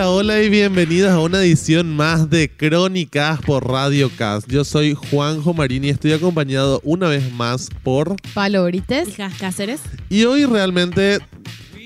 Hola, 0.00 0.08
hola 0.08 0.42
y 0.42 0.48
bienvenidos 0.48 1.10
a 1.10 1.20
una 1.20 1.42
edición 1.42 1.94
más 1.94 2.30
de 2.30 2.48
Crónicas 2.48 3.38
por 3.42 3.68
Radio 3.68 4.10
Cast. 4.16 4.50
Yo 4.50 4.64
soy 4.64 4.94
Juanjo 4.94 5.52
Marini 5.52 5.88
y 5.88 5.90
estoy 5.90 6.14
acompañado 6.14 6.80
una 6.84 7.06
vez 7.08 7.30
más 7.34 7.68
por 7.82 8.16
Palo 8.32 8.64
Brites. 8.64 9.10
Hijas 9.10 9.34
Cáceres. 9.38 9.82
Y 10.08 10.24
hoy 10.24 10.46
realmente 10.46 11.18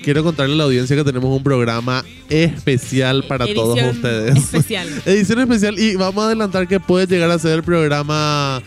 quiero 0.01 0.23
contarle 0.23 0.53
a 0.53 0.57
la 0.59 0.63
audiencia 0.63 0.95
que 0.95 1.03
tenemos 1.03 1.29
un 1.29 1.43
programa 1.43 2.05
especial 2.29 3.25
para 3.27 3.53
todos 3.53 3.77
Edición 3.77 3.95
ustedes. 3.97 4.37
Especial. 4.37 4.87
Edición 5.05 5.39
especial 5.41 5.77
y 5.77 5.97
vamos 5.97 6.23
a 6.23 6.27
adelantar 6.27 6.69
que 6.69 6.79
puede 6.79 7.07
llegar 7.07 7.29
a 7.31 7.37
ser 7.37 7.51
el 7.51 7.63
programa 7.63 8.61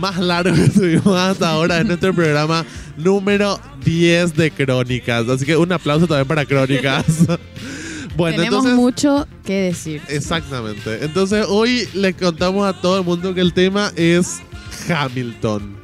más 0.00 0.18
largo 0.18 0.56
que 0.56 0.70
tuvimos 0.70 1.16
hasta 1.16 1.50
ahora. 1.50 1.78
Es 1.78 1.86
nuestro 1.86 2.12
programa 2.12 2.66
número 2.96 3.60
10 3.84 4.34
de 4.34 4.50
Crónicas. 4.50 5.28
Así 5.28 5.44
que 5.44 5.56
un 5.56 5.70
aplauso 5.70 6.08
también 6.08 6.26
para 6.26 6.44
Crónicas. 6.44 7.04
bueno, 8.18 8.36
Tenemos 8.36 8.66
entonces... 8.66 8.74
mucho 8.74 9.28
que 9.44 9.52
decir. 9.62 10.02
Exactamente. 10.08 11.04
Entonces 11.04 11.46
hoy 11.48 11.88
le 11.94 12.12
contamos 12.14 12.66
a 12.66 12.72
todo 12.72 12.98
el 12.98 13.04
mundo 13.04 13.32
que 13.32 13.40
el 13.40 13.52
tema 13.52 13.92
es 13.94 14.40
Hamilton. 14.88 15.76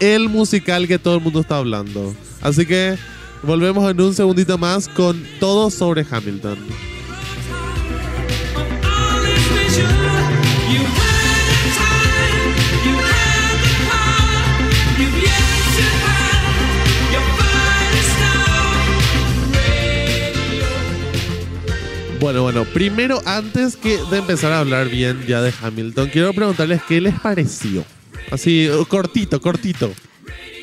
El 0.00 0.28
musical 0.28 0.88
que 0.88 0.98
todo 0.98 1.14
el 1.14 1.20
mundo 1.20 1.40
está 1.40 1.58
hablando. 1.58 2.14
Así 2.40 2.66
que 2.66 2.98
volvemos 3.44 3.88
en 3.88 4.00
un 4.00 4.12
segundito 4.12 4.58
más 4.58 4.88
con 4.88 5.24
todo 5.38 5.70
sobre 5.70 6.04
Hamilton. 6.10 6.58
Bueno, 22.20 22.42
bueno, 22.42 22.64
primero 22.64 23.20
antes 23.26 23.76
que 23.76 23.98
de 24.10 24.18
empezar 24.18 24.50
a 24.52 24.60
hablar 24.60 24.88
bien 24.88 25.24
ya 25.28 25.40
de 25.40 25.52
Hamilton, 25.62 26.08
quiero 26.12 26.32
preguntarles 26.32 26.82
qué 26.88 27.00
les 27.00 27.14
pareció. 27.20 27.84
Así, 28.30 28.68
cortito, 28.88 29.40
cortito. 29.40 29.92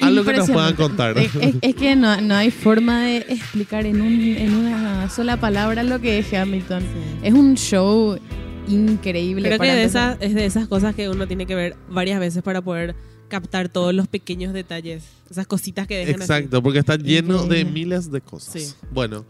Algo 0.01 0.25
que 0.25 0.33
nos 0.33 0.49
puedan 0.49 0.75
contar. 0.75 1.17
Es, 1.17 1.33
es- 1.35 1.55
es 1.61 1.75
que 1.75 1.95
no, 1.95 2.19
no 2.19 2.35
hay 2.35 2.51
forma 2.51 3.03
de 3.03 3.17
explicar 3.29 3.85
en, 3.85 4.01
un, 4.01 4.21
en 4.21 4.53
una 4.53 5.09
sola 5.09 5.39
palabra 5.39 5.83
lo 5.83 6.01
que 6.01 6.19
es 6.19 6.33
Hamilton. 6.33 6.83
Es 7.23 7.33
un 7.33 7.55
show 7.55 8.19
increíble. 8.67 9.43
Creo 9.47 9.53
que 9.53 9.57
para 9.59 9.73
de 9.75 9.81
empezar. 9.83 10.17
esas, 10.17 10.23
es 10.29 10.35
de 10.35 10.45
esas 10.45 10.67
cosas 10.67 10.93
que 10.93 11.07
uno 11.07 11.25
tiene 11.27 11.45
que 11.45 11.55
ver 11.55 11.77
varias 11.89 12.19
veces 12.19 12.43
para 12.43 12.61
poder 12.61 12.95
captar 13.29 13.69
todos 13.69 13.93
los 13.93 14.07
pequeños 14.09 14.53
detalles. 14.53 15.03
Esas 15.31 15.47
cositas 15.47 15.87
que 15.87 15.95
dejan 15.97 16.15
así. 16.21 16.23
Exacto, 16.33 16.61
porque 16.61 16.79
está 16.79 16.97
lleno 16.97 17.45
de 17.45 17.63
miles 17.63 18.11
de 18.11 18.19
cosas. 18.19 18.53
Sí. 18.61 18.73
Bueno, 18.91 19.25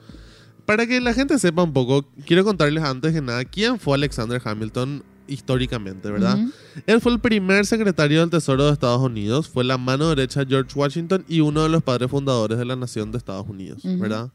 para 0.66 0.88
que 0.88 1.00
la 1.02 1.14
gente 1.14 1.38
sepa 1.40 1.64
un 1.64 1.74
poco, 1.74 2.06
quiero 2.26 2.44
contarles 2.44 2.84
antes 2.84 3.14
que 3.14 3.22
nada 3.22 3.46
quién 3.46 3.80
fue 3.80 3.96
Alexander 3.96 4.42
Hamilton 4.44 5.04
históricamente, 5.28 6.10
¿verdad? 6.12 6.38
Él 6.86 7.02
fue 7.02 7.12
el 7.14 7.20
primer 7.20 7.66
secretario 7.66 8.20
del 8.22 8.30
Tesoro 8.30 8.66
de 8.68 8.74
Estados 8.74 9.02
Unidos, 9.02 9.48
fue 9.50 9.64
la 9.64 9.78
mano 9.78 10.10
derecha 10.10 10.42
de 10.42 10.48
George 10.48 10.72
Washington 10.78 11.26
y 11.28 11.40
uno 11.42 11.64
de 11.64 11.70
los 11.70 11.82
padres 11.84 12.10
fundadores 12.12 12.58
de 12.58 12.66
la 12.66 12.76
nación 12.76 13.12
de 13.12 13.18
Estados 13.18 13.48
Unidos. 13.48 13.82
¿verdad? 14.00 14.32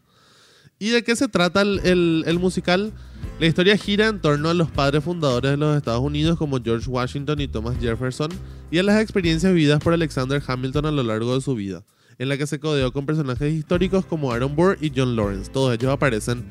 ¿Y 0.78 0.88
de 0.91 1.04
qué 1.04 1.15
se 1.15 1.28
trata 1.28 1.60
el, 1.62 1.81
el- 1.84 2.25
el 2.27 2.38
musical? 2.38 2.93
La 3.38 3.47
historia 3.47 3.77
gira 3.77 4.09
en 4.09 4.21
torno 4.21 4.49
a 4.49 4.54
los 4.54 4.71
padres 4.71 5.04
fundadores 5.04 5.50
de 5.53 5.56
los 5.59 5.77
Estados 5.77 6.00
Unidos 6.00 6.38
como 6.38 6.60
George 6.62 6.88
Washington 6.88 7.41
y 7.41 7.49
Thomas 7.49 7.77
Jefferson 7.81 8.31
y 8.71 8.78
a 8.78 8.83
las 8.83 9.00
experiencias 9.00 9.53
vividas 9.53 9.81
por 9.83 9.93
Alexander 9.93 10.43
Hamilton 10.47 10.87
a 10.87 10.91
lo 10.91 11.03
largo 11.03 11.34
de 11.34 11.41
su 11.41 11.54
vida, 11.54 11.83
en 12.20 12.28
la 12.28 12.36
que 12.38 12.47
se 12.47 12.60
codeó 12.60 12.92
con 12.92 13.04
personajes 13.06 13.53
históricos 13.53 14.04
como 14.06 14.31
Aaron 14.31 14.54
Burr 14.54 14.78
y 14.81 14.92
John 14.94 15.16
Lawrence. 15.16 15.50
Todos 15.50 15.75
ellos 15.75 15.91
aparecen 15.92 16.44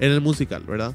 en 0.00 0.10
el 0.10 0.20
musical, 0.20 0.64
¿verdad? 0.66 0.94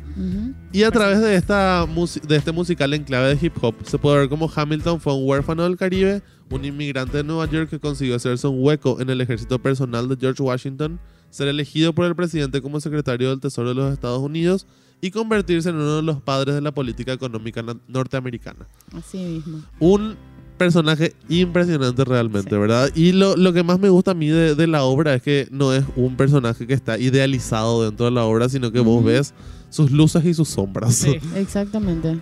Y 0.73 0.83
a 0.83 0.91
través 0.91 1.21
de, 1.21 1.35
esta 1.35 1.87
de 2.27 2.35
este 2.35 2.51
musical 2.51 2.93
en 2.93 3.05
clave 3.05 3.33
de 3.35 3.45
hip 3.45 3.53
hop, 3.61 3.73
se 3.83 3.97
puede 3.97 4.17
ver 4.19 4.29
cómo 4.29 4.51
Hamilton 4.53 4.99
fue 4.99 5.13
un 5.15 5.21
huérfano 5.27 5.63
del 5.63 5.77
Caribe, 5.77 6.21
un 6.49 6.65
inmigrante 6.65 7.17
de 7.17 7.23
Nueva 7.23 7.49
York 7.49 7.69
que 7.69 7.79
consiguió 7.79 8.15
hacerse 8.17 8.47
un 8.47 8.57
hueco 8.61 8.99
en 8.99 9.09
el 9.09 9.21
ejército 9.21 9.59
personal 9.59 10.09
de 10.09 10.17
George 10.19 10.43
Washington, 10.43 10.99
ser 11.29 11.47
elegido 11.47 11.93
por 11.93 12.05
el 12.05 12.15
presidente 12.15 12.61
como 12.61 12.81
secretario 12.81 13.29
del 13.29 13.39
Tesoro 13.39 13.69
de 13.69 13.75
los 13.75 13.93
Estados 13.93 14.19
Unidos 14.19 14.67
y 14.99 15.11
convertirse 15.11 15.69
en 15.69 15.75
uno 15.75 15.97
de 15.97 16.01
los 16.03 16.21
padres 16.21 16.55
de 16.55 16.61
la 16.61 16.73
política 16.73 17.13
económica 17.13 17.61
na- 17.61 17.77
norteamericana. 17.87 18.67
Así 18.93 19.17
mismo. 19.19 19.61
Un 19.79 20.15
personaje 20.57 21.13
impresionante 21.29 22.03
realmente, 22.03 22.49
Sí. 22.49 22.57
¿verdad? 22.57 22.89
Y 22.95 23.11
lo, 23.11 23.35
lo 23.37 23.53
que 23.53 23.63
más 23.63 23.79
me 23.79 23.89
gusta 23.89 24.11
a 24.11 24.13
mí 24.13 24.27
de, 24.29 24.55
de 24.55 24.67
la 24.67 24.83
obra 24.83 25.13
es 25.15 25.21
que 25.21 25.47
no 25.51 25.73
es 25.73 25.83
un 25.95 26.15
personaje 26.17 26.65
que 26.67 26.73
está 26.73 26.97
idealizado 26.97 27.83
dentro 27.85 28.05
de 28.07 28.11
la 28.11 28.23
obra, 28.25 28.49
sino 28.49 28.71
que 28.71 28.79
vos 28.79 29.03
ves 29.03 29.33
sus 29.69 29.91
luces 29.91 30.25
y 30.25 30.33
sus 30.33 30.49
sombras. 30.49 30.95
Sí. 30.95 31.17
Exactamente. 31.35 32.19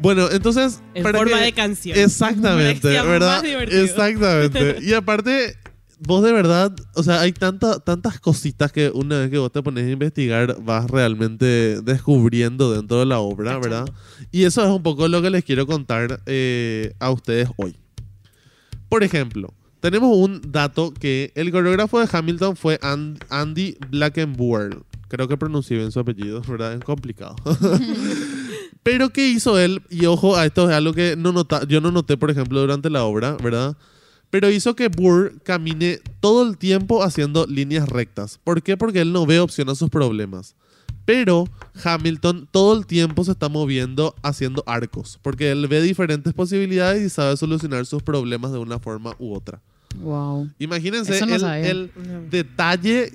Bueno, 0.00 0.28
entonces. 0.30 0.80
En 0.94 1.02
forma 1.04 1.24
que- 1.38 1.44
de 1.44 1.52
canción. 1.52 1.98
Exactamente, 1.98 2.86
¿verdad? 2.88 3.42
divertido. 3.42 3.82
Exactamente. 3.82 4.76
Y 4.82 4.92
aparte, 4.92 5.56
vos 5.98 6.22
de 6.22 6.32
verdad, 6.32 6.74
o 6.94 7.02
sea, 7.02 7.20
hay 7.20 7.32
tanta, 7.32 7.78
tantas 7.80 8.20
cositas 8.20 8.72
que 8.72 8.90
una 8.92 9.18
vez 9.20 9.30
que 9.30 9.38
vos 9.38 9.50
te 9.52 9.62
pones 9.62 9.86
a 9.86 9.90
investigar, 9.90 10.56
vas 10.62 10.90
realmente 10.90 11.80
descubriendo 11.82 12.72
dentro 12.72 12.98
de 12.98 13.06
la 13.06 13.18
obra. 13.18 13.58
¿verdad? 13.58 13.88
Y 14.30 14.44
eso 14.44 14.62
es 14.62 14.68
un 14.70 14.82
poco 14.82 15.08
lo 15.08 15.22
que 15.22 15.30
les 15.30 15.44
quiero 15.44 15.66
contar 15.66 16.20
eh, 16.26 16.94
a 16.98 17.10
ustedes 17.10 17.48
hoy. 17.56 17.76
Por 18.88 19.02
ejemplo, 19.04 19.52
tenemos 19.80 20.16
un 20.16 20.40
dato 20.52 20.92
que 20.92 21.32
el 21.34 21.50
coreógrafo 21.50 22.00
de 22.00 22.08
Hamilton 22.10 22.56
fue 22.56 22.78
And- 22.82 23.18
Andy 23.30 23.76
Blackenboer. 23.90 24.78
Creo 25.08 25.28
que 25.28 25.36
pronuncié 25.36 25.76
bien 25.78 25.92
su 25.92 26.00
apellido, 26.00 26.42
¿verdad? 26.42 26.74
Es 26.74 26.84
complicado. 26.84 27.36
Pero 28.82 29.10
¿qué 29.10 29.28
hizo 29.28 29.58
él? 29.58 29.82
Y 29.90 30.06
ojo, 30.06 30.36
a 30.36 30.46
esto 30.46 30.68
es 30.70 30.76
algo 30.76 30.92
que 30.92 31.16
no 31.16 31.32
nota, 31.32 31.66
yo 31.66 31.80
no 31.80 31.90
noté, 31.90 32.16
por 32.16 32.30
ejemplo, 32.30 32.60
durante 32.60 32.90
la 32.90 33.04
obra, 33.04 33.36
¿verdad? 33.42 33.76
Pero 34.30 34.50
hizo 34.50 34.74
que 34.74 34.88
Burr 34.88 35.40
camine 35.42 36.00
todo 36.20 36.48
el 36.48 36.58
tiempo 36.58 37.02
haciendo 37.02 37.46
líneas 37.46 37.88
rectas. 37.88 38.38
¿Por 38.42 38.62
qué? 38.62 38.76
Porque 38.76 39.00
él 39.00 39.12
no 39.12 39.24
ve 39.26 39.40
opción 39.40 39.68
a 39.68 39.74
sus 39.74 39.88
problemas. 39.88 40.56
Pero 41.04 41.44
Hamilton 41.84 42.48
todo 42.50 42.76
el 42.76 42.84
tiempo 42.84 43.22
se 43.24 43.30
está 43.30 43.48
moviendo 43.48 44.14
haciendo 44.22 44.64
arcos, 44.66 45.20
porque 45.22 45.52
él 45.52 45.68
ve 45.68 45.80
diferentes 45.80 46.34
posibilidades 46.34 47.00
y 47.02 47.08
sabe 47.08 47.36
solucionar 47.36 47.86
sus 47.86 48.02
problemas 48.02 48.50
de 48.50 48.58
una 48.58 48.80
forma 48.80 49.14
u 49.20 49.32
otra. 49.32 49.60
Wow. 50.00 50.50
Imagínense 50.58 51.24
no 51.24 51.36
el, 51.36 51.64
el 51.64 51.90
detalle 52.30 53.12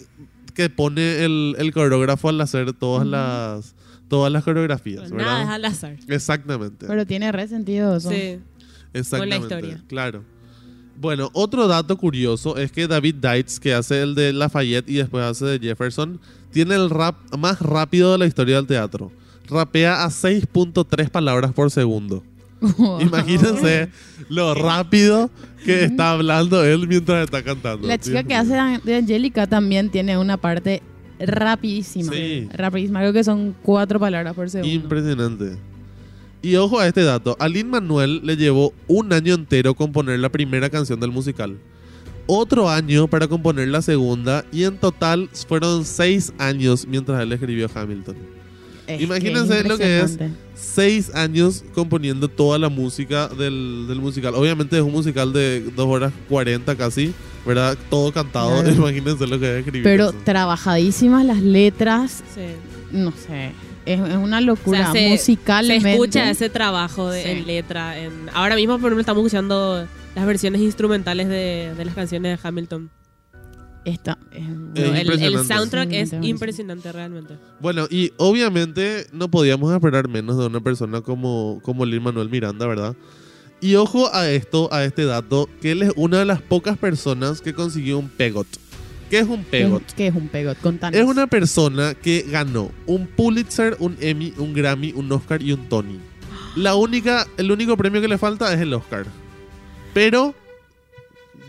que 0.55 0.69
pone 0.69 1.25
el, 1.25 1.55
el 1.57 1.73
coreógrafo 1.73 2.29
al 2.29 2.39
hacer 2.39 2.71
todas 2.73 3.05
las 3.05 3.75
todas 4.07 4.31
las 4.31 4.43
coreografías, 4.43 5.09
Nada 5.09 5.41
es 5.41 5.47
¿verdad? 5.47 5.53
al 5.53 5.65
azar. 5.65 5.97
Exactamente. 6.07 6.85
Pero 6.85 7.05
tiene 7.05 7.31
re 7.31 7.47
sentido 7.47 7.95
eso. 7.95 8.09
Sí. 8.09 8.39
Exactamente. 8.93 9.37
historia. 9.37 9.83
Claro. 9.87 10.23
Bueno, 11.01 11.31
otro 11.33 11.67
dato 11.67 11.97
curioso 11.97 12.57
es 12.57 12.71
que 12.71 12.87
David 12.87 13.15
Dites, 13.15 13.59
que 13.59 13.73
hace 13.73 14.03
el 14.03 14.13
de 14.13 14.31
Lafayette 14.33 14.87
y 14.87 14.97
después 14.97 15.23
hace 15.23 15.45
de 15.45 15.59
Jefferson, 15.59 16.19
tiene 16.51 16.75
el 16.75 16.91
rap 16.91 17.15
más 17.35 17.59
rápido 17.59 18.11
de 18.11 18.19
la 18.19 18.27
historia 18.27 18.57
del 18.57 18.67
teatro. 18.67 19.11
Rapea 19.49 20.03
a 20.03 20.09
6.3 20.09 21.09
palabras 21.09 21.53
por 21.53 21.71
segundo. 21.71 22.23
Wow. 22.77 23.01
Imagínense 23.01 23.89
lo 24.29 24.53
rápido 24.53 25.31
que 25.65 25.85
está 25.85 26.11
hablando 26.11 26.63
él 26.63 26.87
mientras 26.87 27.23
está 27.23 27.41
cantando. 27.41 27.87
La 27.87 27.97
chica 27.97 28.23
que 28.23 28.35
hace 28.35 28.53
de 28.83 28.95
Angélica 28.95 29.47
también 29.47 29.89
tiene 29.89 30.19
una 30.19 30.37
parte 30.37 30.83
rapidísima. 31.19 32.13
Sí. 32.13 32.47
Rapidísima. 32.53 32.99
Creo 32.99 33.13
que 33.13 33.23
son 33.23 33.55
cuatro 33.63 33.99
palabras 33.99 34.35
por 34.35 34.51
segundo. 34.51 34.71
Impresionante. 34.71 35.57
Y 36.41 36.55
ojo 36.55 36.79
a 36.79 36.87
este 36.87 37.03
dato. 37.03 37.35
A 37.39 37.47
Lin 37.47 37.69
Manuel 37.69 38.21
le 38.23 38.35
llevó 38.35 38.73
un 38.87 39.13
año 39.13 39.35
entero 39.35 39.75
componer 39.75 40.19
la 40.19 40.29
primera 40.29 40.69
canción 40.69 40.99
del 40.99 41.11
musical. 41.11 41.57
Otro 42.25 42.69
año 42.69 43.07
para 43.07 43.27
componer 43.27 43.67
la 43.67 43.81
segunda. 43.81 44.43
Y 44.51 44.63
en 44.63 44.77
total 44.77 45.29
fueron 45.47 45.85
seis 45.85 46.33
años 46.39 46.87
mientras 46.87 47.21
él 47.21 47.31
escribió 47.31 47.69
Hamilton. 47.73 48.15
Es 48.87 48.97
que 48.97 49.03
Imagínense 49.03 49.63
lo 49.63 49.77
que 49.77 49.99
es. 49.99 50.17
Seis 50.55 51.13
años 51.13 51.63
componiendo 51.73 52.27
toda 52.27 52.57
la 52.57 52.69
música 52.69 53.27
del, 53.27 53.85
del 53.87 53.99
musical. 53.99 54.33
Obviamente 54.35 54.77
es 54.77 54.83
un 54.83 54.91
musical 54.91 55.33
de 55.33 55.61
2 55.75 55.87
horas 55.87 56.13
40 56.29 56.75
casi. 56.75 57.13
¿Verdad? 57.45 57.77
Todo 57.89 58.11
cantado. 58.11 58.61
Claro. 58.61 58.71
Imagínense 58.75 59.27
lo 59.27 59.39
que 59.39 59.51
es 59.51 59.57
escribir. 59.59 59.83
Pero 59.83 60.09
eso. 60.09 60.17
trabajadísimas 60.23 61.25
las 61.25 61.41
letras. 61.41 62.23
Sí. 62.33 62.41
No 62.91 63.11
sé. 63.11 63.51
Es, 63.85 63.99
es 63.99 64.15
una 64.17 64.41
locura. 64.41 64.79
O 64.79 64.83
sea, 64.83 64.91
se- 64.93 64.99
Se 64.99 65.09
Musicalmente. 65.09 65.91
escucha 65.91 66.29
ese 66.29 66.49
trabajo 66.49 67.09
de, 67.09 67.23
Sí. 67.23 67.29
en 67.29 67.47
letra. 67.47 67.97
En, 67.99 68.11
ahora 68.33 68.55
mismo, 68.55 68.73
por 68.75 68.87
ejemplo, 68.89 69.01
estamos 69.01 69.21
escuchando 69.25 69.87
las 70.15 70.25
versiones 70.25 70.61
instrumentales 70.61 71.27
de, 71.29 71.73
de 71.75 71.85
las 71.85 71.95
canciones 71.95 72.39
de 72.41 72.47
Hamilton. 72.47 72.89
Está, 73.83 74.19
es- 74.31 74.41
Es 74.43 74.47
No, 74.47 74.95
el, 74.95 75.09
el 75.23 75.45
soundtrack 75.45 75.87
es 75.89 75.99
Impresionante. 76.13 76.27
impresionante 76.27 76.91
realmente. 76.91 77.33
Bueno, 77.59 77.87
y 77.89 78.13
obviamente 78.17 79.07
no 79.11 79.29
podíamos 79.29 79.73
esperar 79.73 80.07
menos 80.07 80.37
de 80.37 80.45
una 80.45 80.59
persona 80.59 81.01
como, 81.01 81.59
como 81.63 81.83
Lin 81.85 82.03
Manuel 82.03 82.29
Miranda, 82.29 82.67
¿verdad? 82.67 82.95
Y 83.59 83.75
ojo 83.75 84.13
a 84.13 84.29
esto, 84.29 84.69
a 84.71 84.83
este 84.83 85.05
dato, 85.05 85.49
que 85.61 85.71
él 85.71 85.81
es 85.83 85.91
una 85.95 86.19
de 86.19 86.25
las 86.25 86.41
pocas 86.41 86.77
personas 86.77 87.41
que 87.41 87.53
consiguió 87.55 87.97
un 87.97 88.09
PEGOT. 88.09 88.47
¿Qué 89.11 89.19
es 89.19 89.27
un 89.27 89.43
¿Qué 89.43 89.59
es- 89.59 89.65
pegot? 89.65 89.83
¿Qué 89.93 90.07
es 90.07 90.15
un 90.15 90.27
pegot? 90.29 90.57
Contanos. 90.59 90.99
Es 90.99 91.05
una 91.05 91.27
persona 91.27 91.93
que 91.93 92.25
ganó 92.27 92.71
un 92.87 93.05
Pulitzer, 93.07 93.75
un 93.79 93.95
Emmy, 93.99 94.33
un 94.37 94.53
Grammy, 94.53 94.93
un 94.95 95.11
Oscar 95.11 95.41
y 95.43 95.51
un 95.51 95.67
Tony. 95.69 95.99
La 96.55 96.75
única, 96.75 97.27
el 97.37 97.51
único 97.51 97.77
premio 97.77 98.01
que 98.01 98.07
le 98.07 98.17
falta 98.17 98.51
es 98.53 98.59
el 98.61 98.73
Oscar. 98.73 99.05
Pero 99.93 100.33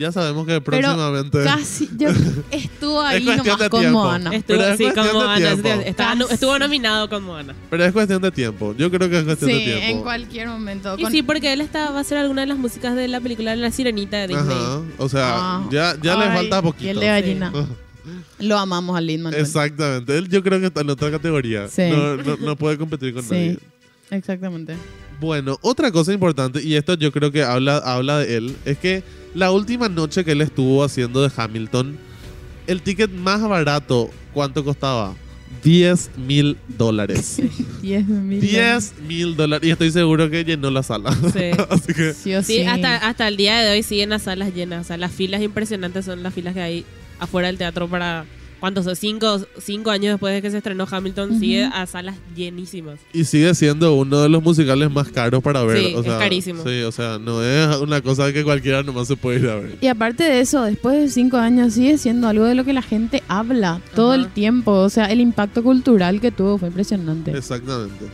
ya 0.03 0.13
sabemos 0.13 0.47
que 0.47 0.61
próximamente. 0.61 1.43
Casi, 1.45 1.89
yo 1.97 2.09
estuvo 2.51 3.01
ahí 3.01 3.25
cuestión 3.25 3.47
nomás 3.47 3.59
de 3.61 3.71
con 3.71 3.81
tiempo. 3.81 3.99
Moana. 4.01 4.35
Estuvo, 4.35 4.59
Pero 4.59 4.69
es 4.73 4.77
sí, 4.79 4.85
con 4.95 5.13
Moana. 5.13 5.51
estaba- 5.87 6.25
estuvo 6.31 6.59
nominado 6.59 7.09
con 7.09 7.23
Moana. 7.25 7.55
Pero 7.71 7.85
es 7.85 7.93
cuestión 7.93 8.21
de 8.21 8.31
tiempo. 8.31 8.75
Yo 8.77 8.91
creo 8.91 9.09
que 9.09 9.19
es 9.19 9.25
cuestión 9.25 9.51
de 9.51 9.59
Sí, 9.59 9.65
tiempo. 9.65 9.87
en 9.87 10.03
cualquier 10.03 10.49
momento. 10.49 10.95
Y 10.99 11.03
Con- 11.05 11.13
sí, 11.13 11.23
porque 11.23 11.53
él 11.53 11.61
está, 11.63 11.91
va 11.91 12.01
a 12.01 12.05
ser 12.05 12.19
alguna 12.19 12.43
de 12.43 12.49
las 12.49 12.59
músicas 12.59 12.95
de 12.95 13.09
la 13.09 13.21
película 13.21 13.57
La 13.57 13.71
Sirenita 13.71 14.19
de 14.19 14.29
Disney. 14.29 14.57
Ajá. 14.57 14.83
O 14.99 15.09
sea, 15.09 15.23
Ah. 15.35 15.69
ya, 15.71 15.97
ya 16.03 16.17
le 16.17 16.27
falta 16.27 16.61
poquito. 16.61 16.83
piel 16.85 17.01
de 17.01 17.07
gallina. 17.07 17.53
Lo 18.41 18.59
amamos 18.59 18.97
a 18.97 19.01
Lin 19.01 19.23
Manuel. 19.23 19.41
Exactamente. 19.41 20.19
Él 20.19 20.29
yo 20.29 20.43
creo 20.43 20.59
que 20.59 20.67
está 20.67 20.81
en 20.81 20.91
otra 20.91 21.11
categoría. 21.11 21.69
Sí. 21.69 21.83
No, 21.91 22.17
no- 22.17 22.37
no 22.39 22.57
puede 22.57 22.77
competir 22.77 23.15
con 23.15 23.23
Sí. 23.23 23.31
nadie. 23.31 23.59
Exactamente. 24.11 24.75
Bueno, 25.23 25.57
otra 25.63 25.93
cosa 25.93 26.13
importante, 26.13 26.61
y 26.63 26.75
esto 26.75 26.95
yo 26.95 27.13
creo 27.13 27.31
que 27.31 27.45
habla, 27.45 27.77
habla 27.79 28.19
de 28.19 28.37
él, 28.37 28.57
es 28.65 28.77
que 28.77 29.05
la 29.35 29.53
última 29.53 29.89
noche 29.89 30.25
que 30.25 30.33
él 30.33 30.41
estuvo 30.41 30.83
haciendo 30.83 31.23
de 31.23 31.31
Hamilton, 31.35 31.97
el 32.67 32.83
ticket 32.83 33.11
más 33.13 33.41
barato, 33.49 34.11
¿cuánto 34.35 34.65
costaba? 34.65 35.15
10 35.63 36.11
mil 36.27 36.57
dólares. 36.77 37.41
10 37.83 38.07
mil. 38.09 38.41
10 38.41 38.95
mil 39.07 39.37
dólares. 39.37 39.69
Y 39.69 39.71
estoy 39.71 39.93
seguro 39.93 40.29
que 40.29 40.45
llenó 40.45 40.71
la 40.73 40.83
sala. 40.83 41.13
Sí. 41.33 41.51
Así 41.71 41.95
que 41.95 42.15
Sí 42.15 42.35
o 42.35 42.43
Sí, 42.43 42.57
sí. 42.59 42.65
hasta, 42.65 42.97
hasta 42.97 43.29
el 43.29 43.37
día 43.37 43.61
de 43.61 43.71
hoy 43.71 43.85
siguen 43.85 44.11
las 44.11 44.23
salas 44.23 44.53
llenas. 44.53 44.81
O 44.81 44.89
sea, 44.89 44.97
las 44.97 45.13
filas 45.13 45.41
impresionantes 45.41 46.05
son 46.05 46.23
las 46.25 46.35
filas 46.35 46.55
que 46.55 46.63
hay 46.63 46.85
afuera 47.21 47.47
del 47.47 47.59
teatro 47.59 47.87
para. 47.89 48.25
¿Cuántos 48.63 48.85
son? 48.85 48.95
Cinco, 48.95 49.45
cinco 49.59 49.91
años 49.91 50.13
después 50.13 50.35
de 50.35 50.41
que 50.41 50.49
se 50.49 50.59
estrenó 50.59 50.87
Hamilton, 50.89 51.41
sigue 51.41 51.65
a 51.65 51.85
salas 51.85 52.15
llenísimas. 52.37 53.01
Y 53.13 53.25
sigue 53.25 53.53
siendo 53.57 53.97
uno 53.97 54.21
de 54.21 54.29
los 54.29 54.41
musicales 54.41 54.89
más 54.89 55.09
caros 55.09 55.43
para 55.43 55.65
ver. 55.65 55.79
Sí, 55.79 55.95
o 55.97 55.99
es 55.99 56.07
sea, 56.07 56.19
carísimo. 56.19 56.63
Sí, 56.63 56.83
o 56.83 56.93
sea, 56.93 57.19
no 57.19 57.43
es 57.43 57.77
una 57.79 58.01
cosa 58.01 58.33
que 58.33 58.45
cualquiera 58.45 58.85
nomás 58.85 59.09
se 59.09 59.17
puede 59.17 59.41
ir 59.41 59.49
a 59.49 59.57
ver. 59.57 59.79
Y 59.81 59.89
aparte 59.89 60.23
de 60.23 60.41
eso, 60.41 60.63
después 60.63 60.97
de 60.97 61.09
cinco 61.09 61.39
años 61.39 61.73
sigue 61.75 61.99
siendo 61.99 62.29
algo 62.29 62.45
de 62.45 62.55
lo 62.55 62.65
que 62.65 62.73
la 62.73 62.83
gente 62.83 63.25
habla 63.27 63.81
todo 63.97 64.15
el 64.15 64.29
tiempo. 64.29 64.71
O 64.71 64.91
sea, 64.91 65.07
el 65.07 65.21
impacto 65.21 65.65
cultural 65.65 66.21
que 66.21 66.31
tuvo 66.31 66.57
fue 66.57 66.69
impresionante. 66.69 67.37
Exactamente. 67.37 68.05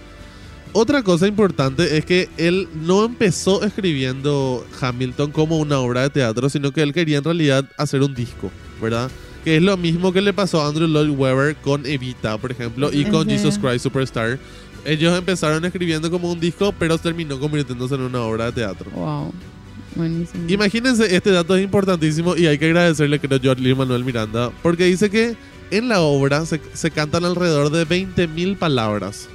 Otra 0.73 1.03
cosa 1.03 1.27
importante 1.27 1.99
es 1.99 2.07
que 2.07 2.31
él 2.39 2.69
no 2.87 3.05
empezó 3.05 3.63
escribiendo 3.63 4.67
Hamilton 4.81 5.31
como 5.31 5.59
una 5.59 5.79
obra 5.79 6.05
de 6.05 6.09
teatro, 6.09 6.49
sino 6.49 6.73
que 6.73 6.81
él 6.81 6.95
quería 6.95 7.19
en 7.19 7.25
realidad 7.25 7.67
hacer 7.77 8.01
un 8.01 8.15
disco, 8.15 8.51
¿verdad? 8.81 9.11
Que 9.45 9.57
es 9.57 9.63
lo 9.63 9.77
mismo 9.77 10.13
que 10.13 10.21
le 10.21 10.33
pasó 10.33 10.61
a 10.61 10.69
Andrew 10.69 10.89
Lloyd 10.89 11.11
Webber 11.11 11.57
con 11.57 11.87
Evita, 11.87 12.39
por 12.39 12.51
ejemplo, 12.51 12.93
y 12.93 13.03
¿En 13.03 13.11
con? 13.11 13.29
Jesus 13.29 13.59
Christ 13.59 13.85
Superstar. 13.85 14.39
Ellos 14.85 15.17
empezaron 15.17 15.65
escribiendo 15.65 16.11
como 16.11 16.31
un 16.31 16.41
disco, 16.41 16.75
pero 16.79 16.99
terminó 16.99 17.39
convirtiéndose 17.39 17.95
en 17.95 18.03
una 18.03 18.21
obra 18.23 18.47
de 18.47 18.53
teatro. 18.53 18.91
Wow. 18.93 19.33
Buenísimo. 19.95 20.45
Imagínense, 20.49 21.15
este 21.15 21.31
dato 21.31 21.57
es 21.57 21.65
importantísimo 21.65 22.37
y 22.37 22.47
hay 22.47 22.59
que 22.59 22.67
agradecerle, 22.67 23.19
creo 23.19 23.39
yo, 23.39 23.53
a 23.53 23.75
Manuel 23.77 24.05
Miranda, 24.05 24.51
porque 24.63 24.85
dice 24.85 25.11
que 25.11 25.37
en 25.71 25.89
la 25.89 26.01
obra 26.01 26.47
se, 26.47 26.61
se 26.73 26.91
cantan 26.91 27.25
alrededor 27.25 27.71
de 27.71 27.87
20.000 27.87 28.57
palabras. 28.57 29.29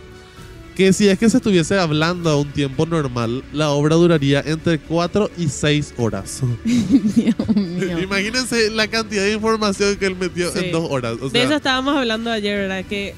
Que 0.76 0.92
si 0.92 1.08
es 1.08 1.20
que 1.20 1.30
se 1.30 1.38
estuviese 1.38 1.78
hablando 1.78 2.30
a 2.32 2.40
un 2.40 2.48
tiempo 2.52 2.86
normal, 2.88 3.44
la 3.54 3.70
obra 3.70 3.96
duraría 3.96 4.42
entre 4.46 4.80
4 4.80 5.30
y 5.38 5.48
6 5.48 5.94
horas. 5.98 6.42
Dios 6.66 7.36
mío. 7.56 8.00
Imagínense 8.00 8.72
la 8.72 8.88
cantidad 8.88 9.24
de 9.24 9.34
información 9.34 9.96
que 9.98 10.08
él 10.08 10.16
metió 10.16 10.52
Sí. 10.52 10.60
en 10.66 10.72
2 10.72 10.88
horas. 10.92 11.18
O 11.22 11.30
de 11.30 11.44
eso 11.44 11.54
estábamos 11.56 11.96
hablando 11.96 12.32
ayer, 12.32 12.58
¿verdad? 12.58 12.84
Que 12.86 13.14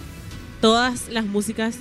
todas 0.59 1.07
las 1.09 1.25
músicas 1.25 1.77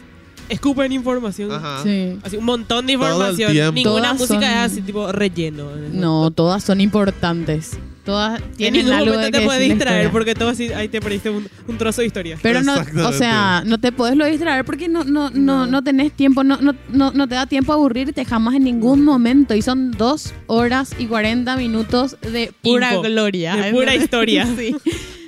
escupen 0.48 0.92
información. 0.92 1.50
ajá. 1.52 1.82
Sí. 1.82 2.18
Así, 2.22 2.36
un 2.36 2.44
montón 2.44 2.86
de 2.86 2.94
Todo 2.94 3.06
el 3.26 3.32
información. 3.32 3.74
Ninguna 3.74 4.00
Todas 4.00 4.18
música 4.18 4.34
son- 4.40 4.44
es 4.50 4.56
así, 4.72 4.80
tipo 4.82 5.10
relleno. 5.12 5.70
No, 5.92 6.30
todas 6.30 6.62
son 6.64 6.80
importantes. 6.80 7.78
Todas 8.04 8.38
En 8.38 8.50
tienen 8.50 8.80
ningún 8.84 8.92
algo 8.92 9.12
momento 9.14 9.24
de 9.24 9.32
te 9.32 9.38
que 9.38 9.44
puedes 9.46 9.66
distraer 9.66 10.10
porque 10.10 10.34
todo 10.34 10.50
así, 10.50 10.70
ahí 10.74 10.88
te 10.88 11.00
perdiste 11.00 11.30
un, 11.30 11.48
un 11.66 11.78
trozo 11.78 12.02
de 12.02 12.06
historia. 12.08 12.38
Pero 12.42 12.60
no, 12.62 12.74
o 13.08 13.12
sea, 13.14 13.62
no 13.64 13.78
te 13.80 13.92
puedes 13.92 14.14
lo 14.14 14.26
distraer 14.26 14.62
porque 14.66 14.88
no, 14.88 15.04
no, 15.04 15.30
no, 15.30 15.64
No. 15.64 15.66
no 15.66 15.82
tenés 15.82 16.12
tiempo, 16.12 16.44
no, 16.44 16.58
no, 16.60 16.74
no, 16.90 17.12
no 17.12 17.26
te 17.28 17.34
da 17.34 17.46
tiempo 17.46 17.72
a 17.72 17.76
aburrirte 17.76 18.22
jamás 18.26 18.56
en 18.56 18.64
ningún 18.64 19.02
momento. 19.06 19.54
Y 19.54 19.62
son 19.62 19.90
dos 19.92 20.34
horas 20.48 20.90
y 20.98 21.06
40 21.06 21.56
minutos 21.56 22.18
de 22.20 22.52
pura 22.62 22.90
Info, 22.90 23.02
gloria. 23.04 23.56
de 23.56 23.72
pura 23.72 23.94
historia. 23.94 24.46
Sí. 24.54 24.76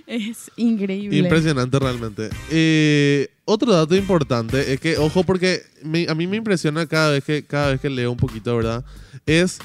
Es 0.07 0.51
increíble. 0.57 1.17
Impresionante 1.17 1.79
realmente. 1.79 2.29
Eh, 2.51 3.29
otro 3.47 3.73
dato 3.73 3.97
importante 3.97 4.75
es 4.75 4.81
que, 4.81 4.99
ojo, 4.99 5.25
porque 5.25 5.63
me- 5.83 6.07
a 6.09 6.15
mí 6.15 6.27
me 6.27 6.37
impresiona 6.37 6.85
cada 6.87 7.13
vez 7.13 7.25
que, 7.25 7.45
cada 7.45 7.71
vez 7.71 7.81
que 7.81 7.89
leo 7.89 8.11
un 8.11 8.19
poquito, 8.19 8.55
¿verdad? 8.57 8.85
Es 9.25 9.59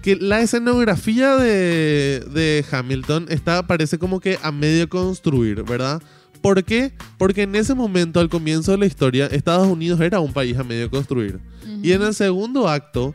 que 0.00 0.16
la 0.16 0.40
escenografía 0.40 1.36
de, 1.36 2.20
de 2.32 2.64
Hamilton 2.70 3.26
está, 3.28 3.66
parece 3.66 3.98
como 3.98 4.20
que 4.20 4.38
a 4.42 4.50
medio 4.52 4.88
construir, 4.88 5.62
¿verdad? 5.64 6.02
¿Por 6.42 6.62
qué? 6.62 6.92
Porque 7.18 7.42
en 7.42 7.54
ese 7.56 7.74
momento, 7.74 8.20
al 8.20 8.28
comienzo 8.28 8.72
de 8.72 8.78
la 8.78 8.86
historia, 8.86 9.26
Estados 9.26 9.66
Unidos 9.66 10.00
era 10.00 10.20
un 10.20 10.32
país 10.32 10.56
a 10.58 10.62
medio 10.64 10.90
construir. 10.90 11.40
Y 11.82 11.92
en 11.92 12.02
el 12.02 12.14
segundo 12.14 12.68
acto, 12.68 13.14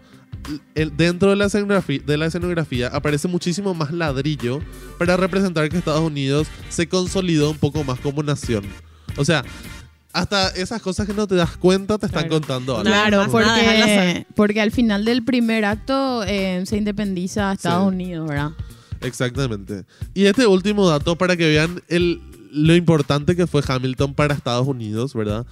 el- 0.74 0.96
dentro 0.98 1.30
de 1.30 1.36
la, 1.36 1.46
escenografía, 1.46 2.00
de 2.06 2.18
la 2.18 2.26
escenografía 2.26 2.88
aparece 2.88 3.28
muchísimo 3.28 3.74
más 3.76 3.92
ladrillo 3.92 4.60
para 4.98 5.16
representar 5.16 5.70
que 5.70 5.78
Estados 5.78 6.02
Unidos 6.02 6.48
se 6.70 6.90
consolidó 6.90 7.52
un 7.52 7.58
poco 7.58 7.84
más 7.84 8.00
como 8.00 8.24
nación. 8.24 8.64
O 9.18 9.26
sea, 9.26 9.44
hasta 10.12 10.50
esas 10.50 10.82
cosas 10.82 11.06
que 11.06 11.14
no 11.14 11.28
te 11.28 11.36
das 11.36 11.56
cuenta 11.58 11.98
te 11.98 12.06
están 12.08 12.24
Claro. 12.28 12.40
contando 12.40 12.78
algo. 12.78 12.84
Claro, 12.90 13.28
porque, 13.32 14.26
porque 14.36 14.62
al 14.62 14.72
final 14.72 15.06
del 15.06 15.24
primer 15.24 15.66
acto 15.66 16.24
eh, 16.24 16.64
se 16.66 16.78
independiza 16.78 17.52
Estados 17.54 17.84
Sí. 17.90 17.96
Unidos, 17.96 18.28
¿verdad? 18.28 18.52
Exactamente. 19.02 19.86
Y 20.14 20.26
este 20.26 20.46
último 20.48 20.88
dato 20.90 21.16
para 21.16 21.38
que 21.38 21.48
vean 21.48 21.82
el, 21.88 22.22
lo 22.52 22.76
importante 22.76 23.36
que 23.36 23.48
fue 23.48 23.62
Hamilton 23.66 24.14
para 24.14 24.34
Estados 24.34 24.68
Unidos, 24.68 25.14
¿verdad? 25.14 25.46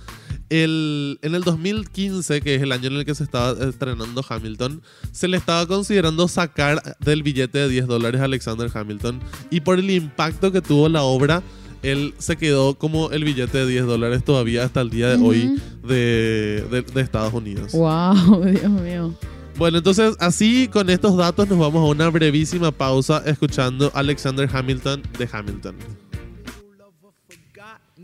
El, 0.49 1.19
en 1.21 1.35
el 1.35 1.43
2015, 1.43 2.41
que 2.41 2.55
es 2.55 2.61
el 2.61 2.71
año 2.71 2.87
en 2.87 2.95
el 2.95 3.05
que 3.05 3.13
se 3.15 3.23
estaba 3.23 3.51
estrenando 3.67 4.23
Hamilton, 4.27 4.81
se 5.11 5.27
le 5.27 5.37
estaba 5.37 5.65
considerando 5.67 6.27
sacar 6.27 6.81
del 6.99 7.21
billete 7.23 7.59
de 7.59 7.69
10 7.69 7.87
dólares 7.87 8.21
a 8.21 8.25
Alexander 8.25 8.69
Hamilton. 8.73 9.19
Y 9.49 9.61
por 9.61 9.79
el 9.79 9.89
impacto 9.91 10.51
que 10.51 10.61
tuvo 10.61 10.89
la 10.89 11.03
obra, 11.03 11.41
él 11.83 12.13
se 12.17 12.35
quedó 12.37 12.75
como 12.75 13.11
el 13.11 13.23
billete 13.23 13.57
de 13.59 13.67
10 13.67 13.85
dólares 13.85 14.23
todavía 14.23 14.63
hasta 14.63 14.81
el 14.81 14.89
día 14.89 15.09
de 15.09 15.15
Ujú. 15.17 15.27
hoy 15.27 15.61
de, 15.83 16.65
de- 16.71 16.81
de 16.81 17.01
Estados 17.01 17.33
Unidos. 17.33 17.71
Wow, 17.73 18.41
Dios 18.45 18.69
mío. 18.71 19.13
Bueno, 19.57 19.79
entonces 19.79 20.15
así 20.19 20.67
con 20.67 20.89
estos 20.89 21.17
datos 21.17 21.47
nos 21.47 21.57
vamos 21.57 21.81
a 21.81 21.85
una 21.91 22.09
brevísima 22.09 22.71
pausa 22.71 23.23
escuchando 23.25 23.91
Alexander 23.95 24.47
Hamilton 24.51 25.01
de 25.17 25.29
Hamilton. 25.31 25.75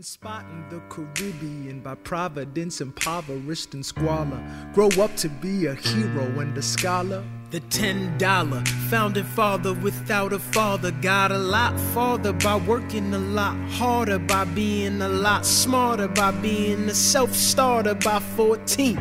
spot 0.02 0.44
in 0.52 0.62
the 0.68 0.82
Caribbean 0.94 1.80
by 1.80 1.94
providence 1.94 2.82
impoverished 2.82 3.72
and 3.72 3.82
squalor. 3.86 4.38
Grow 4.74 4.88
up 5.02 5.16
to 5.16 5.30
be 5.40 5.64
a 5.66 5.74
hero 5.74 6.40
and 6.40 6.58
a 6.58 6.62
scholar. 6.62 7.22
The 7.54 7.60
ten 7.70 8.18
dollar 8.18 8.64
founding 8.90 9.22
father 9.22 9.74
without 9.74 10.32
a 10.32 10.40
father 10.40 10.90
got 10.90 11.30
a 11.30 11.38
lot 11.38 11.78
farther 11.78 12.32
by 12.32 12.56
working 12.56 13.14
a 13.14 13.18
lot 13.20 13.54
harder, 13.70 14.18
by 14.18 14.42
being 14.44 15.00
a 15.00 15.08
lot 15.08 15.46
smarter, 15.46 16.08
by 16.08 16.32
being 16.32 16.88
a 16.88 16.94
self 16.94 17.32
starter 17.32 17.94
by 17.94 18.18
14. 18.18 18.98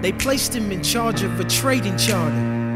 They 0.00 0.12
placed 0.12 0.54
him 0.54 0.72
in 0.72 0.82
charge 0.82 1.22
of 1.22 1.38
a 1.38 1.44
trading 1.44 1.98
charter. 1.98 2.63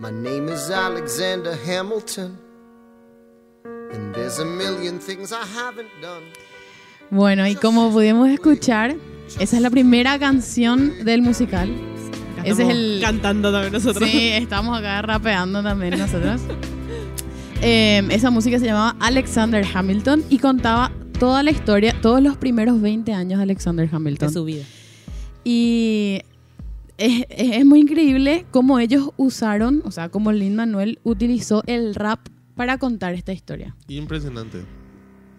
My 0.00 0.10
name 0.10 0.48
is 0.48 0.70
Alexander 0.70 1.54
Hamilton, 1.66 2.36
and 3.92 4.14
there's 4.14 4.38
a 4.38 4.44
million 4.44 4.98
things 4.98 5.30
I 5.32 5.44
haven't 5.44 5.90
done. 6.00 6.24
Bueno, 7.10 7.46
y 7.46 7.54
como 7.54 7.90
pudimos 7.90 8.28
escuchar, 8.30 8.96
esa 9.38 9.56
es 9.56 9.62
la 9.62 9.68
primera 9.70 10.18
canción 10.18 11.04
del 11.04 11.22
musical. 11.22 11.68
Acá 12.38 12.42
Ese 12.48 12.62
es 12.62 12.68
el- 12.70 13.00
Cantando 13.02 13.52
también 13.52 13.72
nosotros. 13.74 14.08
Sí, 14.08 14.28
estamos 14.30 14.78
acá 14.78 15.02
rapeando 15.02 15.62
también 15.62 15.98
nosotros. 15.98 16.40
Eh, 17.62 18.02
esa 18.10 18.30
música 18.30 18.58
se 18.58 18.64
llamaba 18.64 18.96
Alexander 19.00 19.66
Hamilton 19.74 20.24
y 20.30 20.38
contaba 20.38 20.92
toda 21.18 21.42
la 21.42 21.50
historia, 21.50 21.94
todos 22.00 22.22
los 22.22 22.38
primeros 22.38 22.80
20 22.80 23.12
años 23.12 23.38
de 23.38 23.42
Alexander 23.42 23.90
De 23.90 23.94
Hamilton. 23.96 24.32
su 24.32 24.44
vida. 24.44 24.64
Y 25.44 26.22
es, 27.28 27.64
muy 27.64 27.80
increíble 27.80 28.44
cómo 28.50 28.78
ellos 28.78 29.10
usaron, 29.16 29.82
o 29.84 29.90
sea, 29.90 30.08
cómo 30.10 30.32
Lin 30.32 30.54
Manuel 30.56 30.98
utilizó 31.02 31.62
el 31.66 31.94
rap 31.94 32.20
para 32.54 32.78
contar 32.78 33.14
esta 33.14 33.32
historia. 33.32 33.74
Impresionante. 33.88 34.64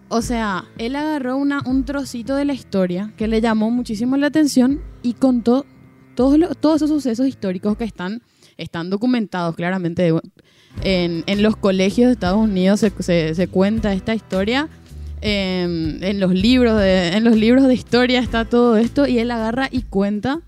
O 0.08 0.20
sea, 0.22 0.64
él 0.78 0.96
agarró 0.96 1.36
una, 1.36 1.62
un 1.64 1.84
trocito 1.84 2.34
de 2.36 2.44
la 2.44 2.52
historia 2.52 3.12
que 3.16 3.28
le 3.28 3.40
llamó 3.40 3.70
muchísimo 3.70 4.16
la 4.16 4.26
atención 4.26 4.80
y 5.02 5.14
contó 5.14 5.64
todos, 6.14 6.38
los- 6.38 6.56
todos 6.58 6.76
esos 6.82 6.90
sucesos 6.90 7.26
históricos 7.26 7.76
que 7.76 7.84
están, 7.84 8.22
están 8.58 8.90
documentados 8.90 9.54
claramente. 9.56 10.12
En, 10.82 11.22
en 11.26 11.42
los 11.42 11.56
colegios 11.56 12.08
de 12.08 12.12
Estados 12.12 12.38
Unidos 12.42 12.80
se, 12.80 12.90
se- 13.02 13.34
se 13.34 13.46
cuenta 13.48 13.92
esta 13.94 14.14
historia. 14.14 14.68
En, 15.20 16.02
en 16.02 16.18
los 16.18 16.32
libros 16.34 16.78
de, 16.80 17.08
en 17.16 17.22
los 17.24 17.36
libros 17.36 17.66
de 17.68 17.74
historia 17.74 18.18
está 18.20 18.44
todo 18.44 18.76
esto 18.76 19.06
y 19.06 19.18
él 19.20 19.30
agarra 19.30 19.68
y 19.70 19.82
cuenta 19.82 20.40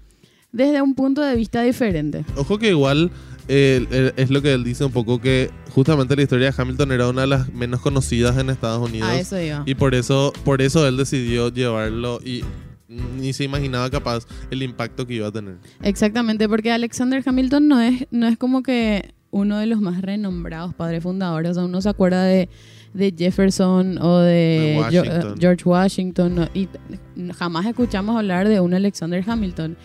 desde 0.54 0.80
un 0.80 0.94
punto 0.94 1.20
de 1.20 1.34
vista 1.34 1.62
diferente. 1.62 2.24
Ojo 2.36 2.58
que 2.58 2.70
igual 2.70 3.10
eh, 3.48 3.86
eh, 3.90 4.12
es 4.16 4.30
lo 4.30 4.40
que 4.40 4.54
él 4.54 4.62
dice 4.62 4.84
un 4.84 4.92
poco 4.92 5.20
que 5.20 5.50
justamente 5.70 6.14
la 6.14 6.22
historia 6.22 6.50
de 6.50 6.54
Hamilton 6.56 6.92
era 6.92 7.08
una 7.08 7.22
de 7.22 7.26
las 7.26 7.52
menos 7.52 7.80
conocidas 7.80 8.38
en 8.38 8.50
Estados 8.50 8.88
Unidos. 8.88 9.08
A 9.08 9.18
eso 9.18 9.40
iba. 9.40 9.64
Y 9.66 9.74
por 9.74 9.94
eso, 9.94 10.32
por 10.44 10.62
eso 10.62 10.86
él 10.86 10.96
decidió 10.96 11.48
llevarlo 11.52 12.20
y 12.24 12.44
ni 12.88 13.32
se 13.32 13.42
imaginaba 13.42 13.90
capaz 13.90 14.26
el 14.52 14.62
impacto 14.62 15.06
que 15.06 15.14
iba 15.14 15.26
a 15.26 15.32
tener. 15.32 15.56
Exactamente, 15.82 16.48
porque 16.48 16.70
Alexander 16.70 17.20
Hamilton 17.26 17.66
no 17.66 17.80
es, 17.80 18.06
no 18.12 18.28
es 18.28 18.38
como 18.38 18.62
que 18.62 19.12
uno 19.32 19.58
de 19.58 19.66
los 19.66 19.80
más 19.80 20.00
renombrados 20.02 20.72
padres 20.74 21.02
fundadores. 21.02 21.50
O 21.50 21.54
sea, 21.54 21.64
uno 21.64 21.80
se 21.80 21.88
acuerda 21.88 22.22
de, 22.22 22.48
de 22.92 23.12
Jefferson 23.18 23.98
o 24.00 24.20
de, 24.20 24.76
Washington. 24.78 25.34
George 25.40 25.68
Washington. 25.68 26.34
no, 26.36 26.48
y 26.54 26.68
jamás 27.36 27.66
escuchamos 27.66 28.16
hablar 28.16 28.48
de 28.48 28.60
un 28.60 28.72
Alexander 28.72 29.24
Hamilton. 29.26 29.76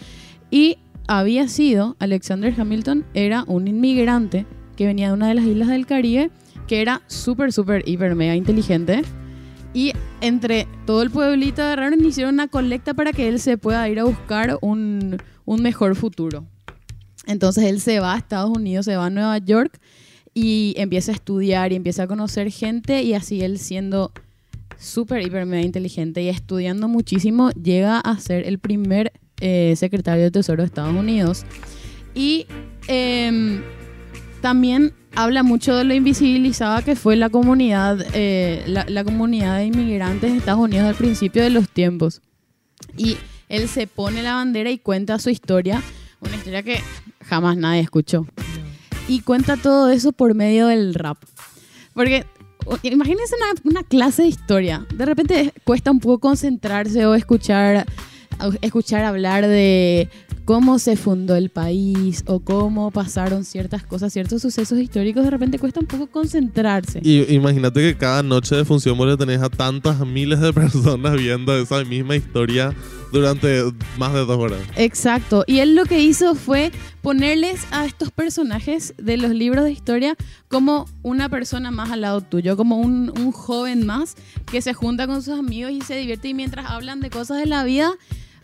Y 0.52 0.78
había 1.08 1.48
sido, 1.48 1.96
Alexander 2.00 2.54
Hamilton 2.56 3.06
era 3.14 3.44
un 3.48 3.68
inmigrante 3.68 4.46
que 4.76 4.86
venía 4.86 5.08
de 5.08 5.14
una 5.14 5.28
de 5.28 5.36
las 5.36 5.46
islas 5.46 5.70
del 5.70 5.86
Caribe, 5.86 6.32
que 6.68 6.82
era 6.82 7.02
súper, 7.08 7.52
súper, 7.52 7.88
hiper, 7.88 8.16
mega 8.16 8.36
inteligente. 8.36 9.02
Y 9.74 9.94
entre 10.22 10.68
todo 10.86 11.02
el 11.02 11.12
pueblito 11.12 11.62
agarraron 11.62 12.04
y 12.04 12.08
hicieron 12.08 12.36
una 12.36 12.48
colecta 12.48 12.94
para 12.94 13.12
que 13.12 13.28
él 13.28 13.40
se 13.40 13.58
pueda 13.58 13.88
ir 13.90 14.00
a 14.00 14.04
buscar 14.04 14.58
un, 14.62 15.18
un 15.46 15.62
mejor 15.62 15.96
futuro. 15.96 16.46
Entonces 17.28 17.66
él 17.66 17.80
se 17.82 18.00
va 18.00 18.16
a 18.16 18.18
Estados 18.18 18.56
Unidos, 18.56 18.86
se 18.86 18.96
va 18.96 19.08
a 19.08 19.10
Nueva 19.10 19.38
York 19.40 19.80
y 20.34 20.74
empieza 20.78 21.12
a 21.12 21.16
estudiar 21.16 21.72
y 21.72 21.76
empieza 21.76 22.04
a 22.04 22.08
conocer 22.08 22.52
gente 22.52 23.04
y 23.04 23.14
así 23.14 23.42
él 23.42 23.60
siendo 23.60 24.12
súper, 24.78 25.22
hiper, 25.26 25.46
mega 25.46 25.64
inteligente 25.64 26.22
y 26.24 26.30
estudiando 26.30 26.88
muchísimo, 26.88 27.52
llega 27.52 28.00
a 28.00 28.18
ser 28.20 28.48
el 28.48 28.60
primer 28.60 29.12
eh, 29.42 29.74
secretario 29.76 30.24
de 30.26 30.32
Tesoro 30.32 30.64
de 30.64 30.68
Estados 30.68 30.96
Unidos. 30.96 31.46
Y 32.14 32.48
em, 32.88 33.62
también 34.42 34.94
habla 35.16 35.44
mucho 35.44 35.76
de 35.76 35.84
lo 35.84 35.94
invisibilizada 35.94 36.82
que 36.82 36.96
fue 36.96 37.16
la 37.16 37.30
comunidad, 37.30 38.06
eh, 38.14 38.64
la, 38.68 39.04
comunidad 39.04 39.58
de 39.58 39.66
inmigrantes 39.66 40.32
de 40.32 40.38
Estados 40.38 40.62
Unidos 40.62 40.88
al 40.88 40.96
principio 40.96 41.44
de 41.44 41.50
los 41.50 41.70
tiempos. 41.70 42.22
Y 42.98 43.18
él 43.50 43.68
se 43.68 43.88
pone 43.88 44.24
la 44.24 44.36
bandera 44.36 44.70
y 44.72 44.78
cuenta 44.78 45.20
su 45.20 45.30
historia, 45.30 45.82
una 46.22 46.36
historia 46.36 46.64
que 46.64 46.82
jamás 47.26 47.58
nadie 47.58 47.82
escuchó. 47.82 48.26
Y 49.08 49.22
cuenta 49.22 49.58
todo 49.58 49.90
eso 49.90 50.12
por 50.12 50.36
medio 50.36 50.68
del 50.68 50.94
rap. 50.94 51.18
Porque 51.94 52.26
imagínense 52.84 53.36
una, 53.64 53.84
clase 53.84 54.22
de 54.24 54.28
historia. 54.28 54.86
De 54.94 55.06
repente 55.06 55.54
cuesta 55.64 55.92
un 55.92 56.00
poco 56.00 56.20
concentrarse 56.20 57.06
o 57.06 57.16
escuchar, 57.16 57.86
escuchar 58.62 59.04
hablar 59.04 59.48
de 59.48 60.10
cómo 60.46 60.80
se 60.80 60.96
fundó 60.96 61.36
el 61.36 61.50
país 61.50 62.24
o 62.26 62.40
cómo 62.40 62.90
pasaron 62.90 63.46
ciertas 63.46 63.84
cosas, 63.84 64.12
ciertos 64.12 64.42
sucesos 64.42 64.80
históricos. 64.80 65.24
De 65.24 65.30
repente 65.30 65.60
cuesta 65.60 65.80
un 65.80 65.86
poco 65.86 66.08
concentrarse. 66.08 67.02
Y 67.04 67.32
imagínate 67.34 67.82
que 67.82 67.98
cada 67.98 68.24
noche 68.24 68.56
de 68.56 68.66
función 68.66 68.98
vos 68.98 69.08
le 69.08 69.16
tenés 69.16 69.42
a 69.42 69.50
tantas 69.50 70.00
miles 70.00 70.40
de 70.40 70.52
personas 70.60 71.16
viendo 71.18 71.56
esa 71.56 71.84
misma 71.84 72.16
historia 72.16 72.74
durante 73.12 73.64
más 73.98 74.14
de 74.14 74.20
dos 74.26 74.38
horas. 74.40 74.60
Exacto. 74.76 75.44
Y 75.46 75.60
él 75.60 75.76
lo 75.76 75.86
que 75.86 76.00
hizo 76.00 76.36
fue 76.36 76.72
ponerles 77.02 77.66
a 77.72 77.86
estos 77.86 78.12
personajes 78.12 78.94
de 78.98 79.18
los 79.18 79.32
libros 79.32 79.66
de 79.66 79.72
historia 79.72 80.16
como 80.48 80.88
una 81.04 81.30
persona 81.30 81.72
más 81.72 81.92
al 81.92 82.02
lado 82.02 82.22
tuyo, 82.22 82.58
como 82.58 82.78
un, 82.78 83.14
un 83.20 83.32
joven 83.32 83.86
más 83.86 84.16
que 84.52 84.62
se 84.62 84.74
junta 84.74 85.08
con 85.08 85.22
sus 85.22 85.38
amigos 85.38 85.72
y 85.72 85.82
se 85.82 85.96
divierte 85.96 86.30
y 86.30 86.34
mientras 86.34 86.70
hablan 86.70 87.00
de 87.02 87.10
cosas 87.10 87.38
de 87.38 87.46
la 87.46 87.64
vida, 87.64 87.92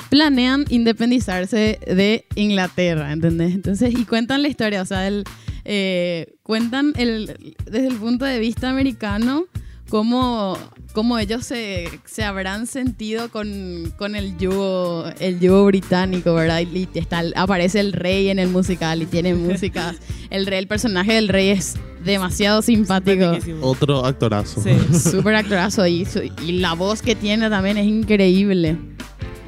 planean 0.10 0.66
independizarse 0.70 1.80
de 1.86 2.26
Inglaterra, 2.36 3.12
¿entendés? 3.12 3.54
Entonces, 3.54 3.94
y 3.94 4.06
cuentan 4.06 4.42
la 4.42 4.48
historia, 4.48 4.82
o 4.82 4.86
sea, 4.86 5.08
el, 5.08 5.24
eh, 5.66 6.36
cuentan 6.44 6.94
el, 6.96 7.56
desde 7.66 7.88
el 7.88 7.96
punto 7.96 8.26
de 8.26 8.40
vista 8.40 8.70
americano 8.70 9.46
cómo, 9.90 10.58
cómo 10.94 11.18
ellos 11.20 11.46
se, 11.46 11.90
se 12.06 12.24
habrán 12.24 12.68
sentido 12.68 13.30
con, 13.30 13.94
con 13.98 14.16
el 14.16 14.38
yugo 14.38 15.06
el 15.20 15.40
yugo 15.40 15.66
británico, 15.66 16.34
¿verdad? 16.34 16.62
Y 16.62 16.88
está, 16.96 17.24
aparece 17.36 17.80
el 17.80 17.94
rey 17.94 18.30
en 18.30 18.40
el 18.40 18.50
musical 18.50 19.02
y 19.02 19.06
tiene 19.06 19.36
músicas. 19.36 19.96
El 20.32 20.48
rey, 20.48 20.58
el 20.58 20.68
personaje 20.68 21.14
del 21.14 21.30
rey 21.30 21.50
es 21.50 21.76
demasiado 22.04 22.62
simpático. 22.64 23.38
Otro 23.62 24.06
actorazo. 24.06 24.62
Sí. 24.62 24.72
Súper 25.12 25.36
actorazo 25.36 25.86
y, 25.88 26.06
y 26.44 26.54
la 26.54 26.74
voz 26.74 27.02
que 27.02 27.16
tiene 27.16 27.50
también 27.50 27.78
es 27.78 27.86
increíble. 27.86 28.76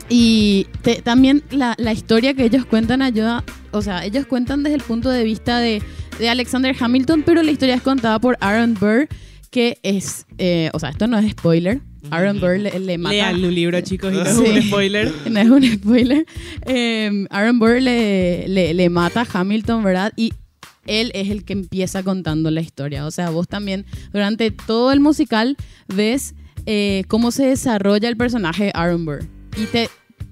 Y 0.09 0.67
te- 0.83 1.01
también 1.01 1.43
la, 1.51 1.75
la 1.77 1.91
historia 1.93 2.33
que 2.33 2.45
ellos 2.45 2.65
cuentan 2.65 3.01
ayuda, 3.01 3.43
o 3.71 3.81
sea, 3.81 4.05
ellos 4.05 4.25
cuentan 4.25 4.63
desde 4.63 4.75
el 4.75 4.81
punto 4.83 5.09
de 5.09 5.23
vista 5.23 5.59
de, 5.59 5.81
de 6.19 6.29
Alexander 6.29 6.75
Hamilton, 6.79 7.23
pero 7.25 7.43
la 7.43 7.51
historia 7.51 7.75
es 7.75 7.81
contada 7.81 8.19
por 8.19 8.37
Aaron 8.39 8.73
Burr, 8.75 9.07
que 9.51 9.79
es, 9.83 10.25
eh, 10.37 10.69
o 10.73 10.79
sea, 10.79 10.89
esto 10.89 11.07
no 11.07 11.17
es 11.17 11.31
spoiler. 11.31 11.81
Aaron 12.09 12.39
Burr 12.39 12.57
le, 12.57 12.79
le 12.79 12.97
mata... 12.97 13.13
Lean 13.15 13.43
un 13.43 13.53
libro, 13.53 13.81
chicos, 13.81 14.13
y 14.13 14.15
no 14.15 14.23
es 14.23 14.37
un 14.37 14.61
spoiler. 14.61 15.11
No 15.29 15.39
es 15.41 15.49
un 15.49 15.63
spoiler. 15.73 16.25
Eh, 16.65 17.25
Aaron 17.29 17.59
Burr 17.59 17.81
le, 17.81 18.47
le- 18.47 18.73
le 18.73 18.89
mata 18.89 19.21
a 19.29 19.39
Hamilton, 19.41 19.83
¿verdad? 19.83 20.13
Y 20.15 20.33
él 20.85 21.11
es 21.15 21.29
el 21.29 21.43
que 21.43 21.51
empieza 21.51 22.03
contando 22.03 22.49
la 22.49 22.61
historia. 22.61 23.05
O 23.05 23.11
sea, 23.11 23.29
vos 23.29 23.49
también 23.49 23.85
durante 24.13 24.51
todo 24.51 24.93
el 24.93 25.01
musical 25.01 25.57
ves 25.93 26.33
eh, 26.65 27.03
cómo 27.09 27.31
se 27.31 27.45
desarrolla 27.47 28.07
el 28.07 28.15
personaje 28.15 28.65
de 28.65 28.71
Aaron 28.73 29.03
Burr. 29.03 29.25
Y 29.57 29.65
te 29.65 29.89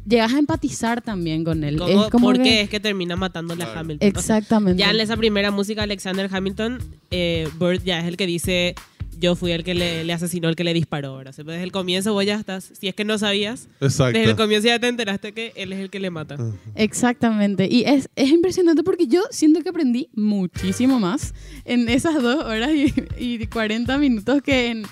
llegas 0.08 0.34
a 0.34 0.39
empatizar 0.39 1.01
también 1.01 1.44
con 1.44 1.63
él. 1.63 1.77
¿Cómo- 1.77 2.05
es 2.05 2.12
como 2.12 2.27
¿Por 2.27 2.38
que- 2.38 2.44
qué 2.44 2.62
es 2.62 2.70
que 2.70 2.79
termina 2.79 3.15
matándole 3.15 3.63
a 3.63 3.79
Hamilton? 3.79 4.08
Exactamente. 4.08 4.79
ya 4.82 4.91
en 4.91 5.00
esa 5.00 5.17
primera 5.17 5.51
música, 5.51 5.84
Alexander 5.84 6.29
Hamilton, 6.32 6.79
eh, 7.12 7.48
Bird 7.60 7.84
ya 7.84 8.00
es 8.00 8.05
el 8.05 8.15
que 8.17 8.27
dice, 8.27 8.75
yo 9.20 9.36
fui 9.36 9.51
el 9.53 9.63
que 9.63 9.74
le, 9.74 10.03
le 10.03 10.13
asesinó, 10.13 10.50
el 10.50 10.55
que 10.55 10.63
le 10.63 10.74
disparó. 10.74 11.17
¿verdad? 11.17 11.32
O 11.32 11.34
sea, 11.34 11.44
Desde 11.46 11.63
el 11.63 11.72
comienzo 11.72 12.13
vos 12.13 12.25
ya 12.25 12.36
estás, 12.36 12.70
si 12.79 12.88
es 12.88 12.94
que 12.94 13.03
no 13.05 13.17
sabías, 13.17 13.67
Exacto. 13.82 14.17
desde 14.20 14.32
el 14.32 14.38
comienzo 14.38 14.67
ya 14.67 14.77
te 14.79 14.88
enteraste 14.89 15.32
que 15.34 15.53
él 15.55 15.74
es 15.74 15.79
el 15.79 15.89
que 15.89 16.00
le 16.00 16.10
mata. 16.12 16.36
Exactamente. 16.75 17.67
Y 17.72 17.86
es, 17.86 18.10
es 18.15 18.29
impresionante 18.29 18.84
porque 18.84 19.08
yo 19.08 19.22
siento 19.32 19.62
que 19.63 19.70
aprendí 19.70 20.10
muchísimo 20.13 21.00
más 21.00 21.34
en 21.63 21.89
esas 21.89 22.22
dos 22.22 22.44
horas 22.44 22.70
y, 22.74 22.94
y 23.17 23.48
40 23.48 23.98
minutos 23.98 24.41
que 24.44 24.67
en 24.70 24.84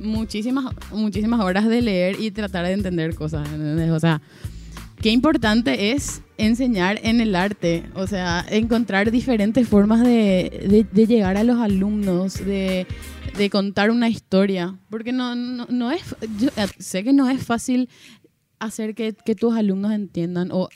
muchísimas, 0.00 0.74
muchísimas 0.92 1.40
horas 1.40 1.68
de 1.68 1.82
leer 1.82 2.16
y 2.20 2.30
tratar 2.30 2.66
de 2.66 2.72
entender 2.72 3.14
cosas. 3.14 3.46
¿entendés? 3.48 3.90
O 3.90 4.00
sea, 4.00 4.20
qué 5.00 5.10
importante 5.10 5.92
es 5.92 6.22
enseñar 6.38 6.98
en 7.02 7.20
el 7.20 7.34
arte, 7.36 7.84
o 7.94 8.06
sea, 8.06 8.44
encontrar 8.50 9.10
diferentes 9.10 9.68
formas 9.68 10.00
de, 10.02 10.66
de- 10.68 10.86
de 10.90 11.06
llegar 11.06 11.36
a 11.36 11.44
los 11.44 11.58
alumnos, 11.58 12.34
de, 12.44 12.86
de 13.36 13.50
contar 13.50 13.90
una 13.90 14.08
historia, 14.08 14.78
porque 14.88 15.12
no, 15.12 15.34
no, 15.34 15.66
no 15.70 15.90
es, 15.92 16.02
yo 16.38 16.48
eh, 16.56 16.66
sé 16.78 17.04
que 17.04 17.12
no 17.12 17.28
es 17.28 17.42
fácil 17.44 17.88
hacer 18.58 18.94
que, 18.94 19.14
que 19.24 19.34
tus 19.34 19.54
alumnos 19.54 19.92
entiendan 19.92 20.50
o 20.52 20.68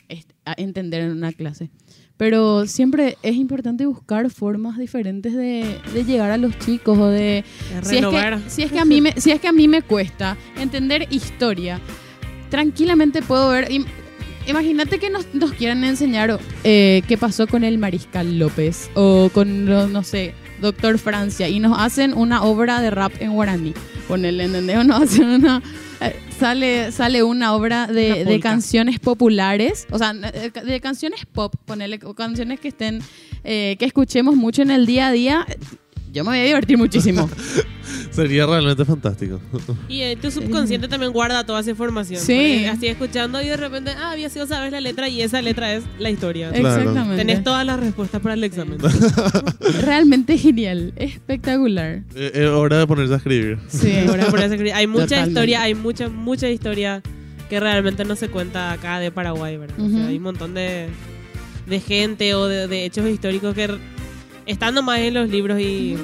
entender 0.57 1.01
en 1.03 1.11
una 1.11 1.31
clase. 1.33 1.69
Pero 2.17 2.65
siempre 2.65 3.17
es 3.23 3.35
importante 3.35 3.85
buscar 3.85 4.29
formas 4.29 4.77
diferentes 4.77 5.33
de, 5.33 5.79
de 5.93 6.03
llegar 6.05 6.31
a 6.31 6.37
los 6.37 6.57
chicos 6.59 6.97
o 6.97 7.07
de... 7.07 7.39
Es 7.39 7.87
Si 7.87 7.97
es, 7.97 8.05
que, 8.05 8.39
si, 8.47 8.63
es 8.63 8.71
que 8.71 8.79
a 8.79 8.85
mí 8.85 9.01
me, 9.01 9.11
si 9.13 9.31
es 9.31 9.41
que 9.41 9.49
a 9.49 9.51
mí 9.51 9.67
me 9.67 9.81
cuesta 9.81 10.37
entender 10.57 11.07
historia, 11.11 11.81
tranquilamente 12.49 13.21
puedo 13.21 13.49
ver... 13.49 13.67
imagínate 14.47 14.97
que 14.97 15.09
nos, 15.09 15.25
nos 15.33 15.51
quieran 15.51 15.83
enseñar 15.83 16.39
eh, 16.63 17.01
qué 17.07 17.17
pasó 17.17 17.47
con 17.47 17.65
el 17.65 17.77
Mariscal 17.77 18.39
López 18.39 18.89
o 18.93 19.29
con, 19.33 19.65
no, 19.65 19.87
no 19.87 20.03
sé, 20.03 20.33
Doctor 20.61 20.97
Francia 20.99 21.49
y 21.49 21.59
nos 21.59 21.77
hacen 21.77 22.13
una 22.13 22.43
obra 22.43 22.79
de 22.79 22.91
rap 22.91 23.11
en 23.19 23.33
guaraní. 23.33 23.73
Ponele, 24.07 24.45
¿entendés? 24.45 24.77
O 24.77 24.83
nos 24.85 25.01
hacen 25.01 25.25
una... 25.25 25.61
eh, 26.35 26.39
Sale, 26.39 26.91
sale 26.91 27.23
una 27.23 27.53
obra 27.53 27.85
Una 27.89 27.93
de, 27.93 28.25
de 28.25 28.39
canciones 28.39 28.99
populares, 28.99 29.87
o 29.91 29.97
sea, 29.97 30.13
de, 30.13 30.49
de 30.49 30.81
canciones 30.81 31.25
pop, 31.25 31.53
ponele, 31.65 31.99
o 32.03 32.13
canciones 32.13 32.59
que 32.59 32.69
estén, 32.69 33.01
eh, 33.43 33.75
que 33.79 33.85
escuchemos 33.85 34.35
mucho 34.35 34.61
en 34.61 34.71
el 34.71 34.85
día 34.85 35.07
a 35.07 35.11
día. 35.11 35.45
Yo 36.11 36.23
me 36.23 36.31
voy 36.31 36.39
a 36.39 36.43
divertir 36.43 36.77
muchísimo. 36.77 37.29
Sería 38.15 38.45
realmente 38.45 38.85
fantástico. 38.85 39.39
Y 39.89 40.01
eh, 40.01 40.17
tu 40.21 40.31
subconsciente 40.31 40.87
también 40.87 41.11
guarda 41.11 41.45
toda 41.45 41.59
esa 41.59 41.71
información. 41.71 42.21
Sí. 42.21 42.65
Así 42.65 42.87
escuchando 42.87 43.41
y 43.41 43.47
de 43.47 43.57
repente, 43.57 43.91
ah, 43.91 44.11
había 44.11 44.29
sido 44.29 44.47
sabes 44.47 44.71
la 44.71 44.79
letra 44.81 45.09
y 45.09 45.21
esa 45.21 45.41
letra 45.41 45.73
es 45.73 45.83
la 45.99 46.09
historia. 46.09 46.49
Exactamente. 46.49 47.17
Tenés 47.17 47.43
todas 47.43 47.65
las 47.65 47.79
respuestas 47.79 48.21
para 48.21 48.35
el 48.35 48.43
examen. 48.43 48.77
Realmente 49.81 50.37
genial, 50.37 50.93
espectacular. 50.95 52.01
Eh, 52.15 52.31
Es 52.33 52.47
hora 52.49 52.79
de 52.79 52.87
ponerse 52.87 53.13
a 53.13 53.17
escribir. 53.17 53.59
Sí, 53.67 53.93
Ahora 54.07 54.27
por 54.27 54.39
eso 54.39 54.53
escribí. 54.53 54.71
hay 54.71 54.87
mucha 54.87 55.03
Totalmente. 55.05 55.29
historia, 55.31 55.61
hay 55.63 55.75
mucha, 55.75 56.09
mucha 56.09 56.49
historia 56.49 57.01
que 57.49 57.59
realmente 57.59 58.05
no 58.05 58.15
se 58.15 58.29
cuenta 58.29 58.71
acá 58.71 58.99
de 58.99 59.11
Paraguay, 59.11 59.57
¿verdad? 59.57 59.79
O 59.79 59.89
sea, 59.89 60.07
hay 60.07 60.17
un 60.17 60.23
montón 60.23 60.53
de, 60.53 60.87
de 61.67 61.79
gente 61.79 62.33
o 62.33 62.47
de, 62.47 62.67
de 62.67 62.85
hechos 62.85 63.07
históricos 63.07 63.53
que 63.53 63.69
están 64.45 64.73
nomás 64.73 64.99
en 64.99 65.13
los 65.13 65.29
libros 65.29 65.59
y 65.59 65.95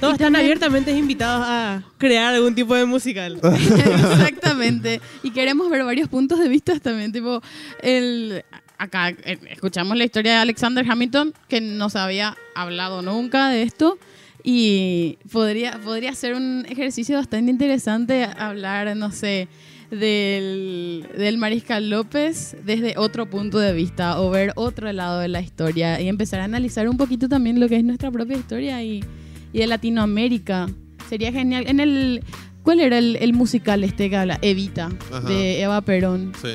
todos 0.00 0.14
están 0.14 0.32
también- 0.32 0.44
abiertamente 0.44 0.92
invitados 0.92 1.44
a 1.46 1.82
crear 1.98 2.34
algún 2.34 2.54
tipo 2.54 2.74
de 2.74 2.84
musical. 2.84 3.40
Exactamente. 3.42 5.00
Y 5.22 5.30
queremos 5.30 5.70
ver 5.70 5.84
varios 5.84 6.08
puntos 6.08 6.38
de 6.38 6.48
vista 6.48 6.78
también. 6.80 7.12
Tipo, 7.12 7.40
el, 7.82 8.44
acá 8.78 9.10
eh, 9.10 9.38
escuchamos 9.50 9.96
la 9.96 10.04
historia 10.04 10.32
de 10.32 10.38
Alexander 10.38 10.84
Hamilton, 10.88 11.32
que 11.48 11.60
no 11.60 11.88
se 11.90 11.98
había 11.98 12.36
hablado 12.54 13.02
nunca 13.02 13.48
de 13.50 13.62
esto. 13.62 13.98
Y 14.42 15.16
podría, 15.32 15.80
podría 15.82 16.14
ser 16.14 16.34
un 16.34 16.66
ejercicio 16.68 17.16
bastante 17.16 17.50
interesante 17.50 18.24
hablar, 18.24 18.94
no 18.94 19.10
sé, 19.10 19.48
del, 19.90 21.06
del 21.16 21.38
Mariscal 21.38 21.88
López 21.88 22.54
desde 22.64 22.94
otro 22.98 23.24
punto 23.30 23.58
de 23.58 23.72
vista 23.72 24.20
o 24.20 24.28
ver 24.30 24.52
otro 24.56 24.92
lado 24.92 25.20
de 25.20 25.28
la 25.28 25.40
historia 25.40 25.98
y 26.00 26.08
empezar 26.08 26.40
a 26.40 26.44
analizar 26.44 26.88
un 26.90 26.98
poquito 26.98 27.26
también 27.28 27.58
lo 27.58 27.68
que 27.68 27.76
es 27.76 27.84
nuestra 27.84 28.10
propia 28.10 28.36
historia 28.36 28.82
y, 28.82 29.02
y 29.54 29.60
de 29.60 29.66
Latinoamérica. 29.68 30.68
Sería 31.08 31.32
genial. 31.32 31.64
En 31.68 31.80
el, 31.80 32.22
¿Cuál 32.62 32.80
era 32.80 32.98
el, 32.98 33.16
el 33.16 33.32
musical 33.32 33.84
este 33.84 34.10
que 34.10 34.16
habla? 34.16 34.38
Evita, 34.42 34.90
Ajá. 35.12 35.28
de 35.28 35.62
Eva 35.62 35.80
Perón. 35.80 36.32
Sí. 36.42 36.48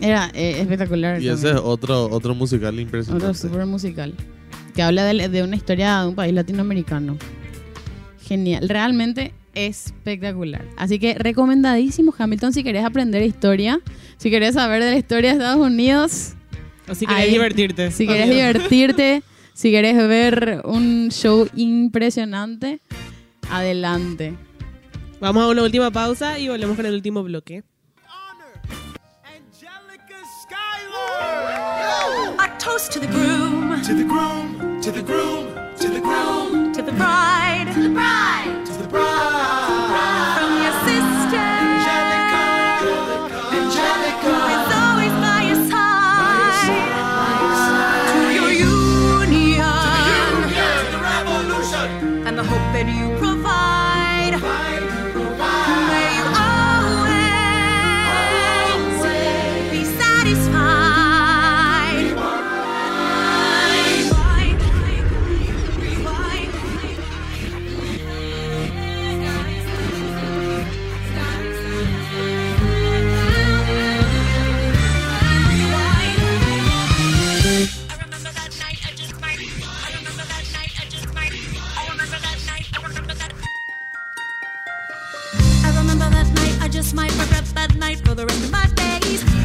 Era 0.00 0.30
eh, 0.32 0.60
espectacular. 0.60 1.20
Y 1.20 1.28
ese 1.28 1.50
es 1.50 1.56
otro, 1.62 2.08
otro 2.10 2.34
musical 2.34 2.80
impresionante. 2.80 3.26
Otro 3.26 3.34
super 3.38 3.66
musical. 3.66 4.14
Que 4.74 4.82
habla 4.82 5.04
de, 5.04 5.28
de 5.28 5.42
una 5.42 5.54
historia 5.54 6.00
de 6.00 6.08
un 6.08 6.14
país 6.14 6.32
latinoamericano. 6.32 7.18
Genial. 8.22 8.68
Realmente 8.68 9.34
espectacular. 9.54 10.64
Así 10.76 10.98
que 10.98 11.14
recomendadísimo 11.14 12.14
Hamilton 12.16 12.52
si 12.54 12.62
querés 12.62 12.84
aprender 12.84 13.22
historia. 13.22 13.80
Si 14.16 14.30
querés 14.30 14.54
saber 14.54 14.82
de 14.82 14.92
la 14.92 14.96
historia 14.96 15.30
de 15.30 15.36
Estados 15.36 15.66
Unidos. 15.66 16.32
O 16.88 16.94
si 16.94 17.04
querés 17.04 17.24
Ahí. 17.24 17.30
divertirte. 17.32 17.90
Si 17.90 18.06
querés 18.06 18.30
divertirte. 18.30 19.22
Si 19.60 19.70
querés 19.70 19.94
ver 19.94 20.62
un 20.64 21.10
show 21.10 21.46
impresionante. 21.54 22.80
Adelante. 23.50 24.34
Vamos 25.20 25.42
a 25.42 25.48
una 25.48 25.62
última 25.62 25.90
pausa 25.90 26.38
y 26.38 26.48
volvemos 26.48 26.76
con 26.76 26.86
el 26.86 26.94
último 26.94 27.22
bloque. 27.22 27.62
Angelica 29.22 30.16
Schuyler. 30.40 31.60
A 32.38 32.56
toast 32.56 32.90
to 32.94 33.00
the 33.00 33.06
groom, 33.08 33.82
To 33.82 33.94
the 33.94 34.04
groom, 34.04 34.39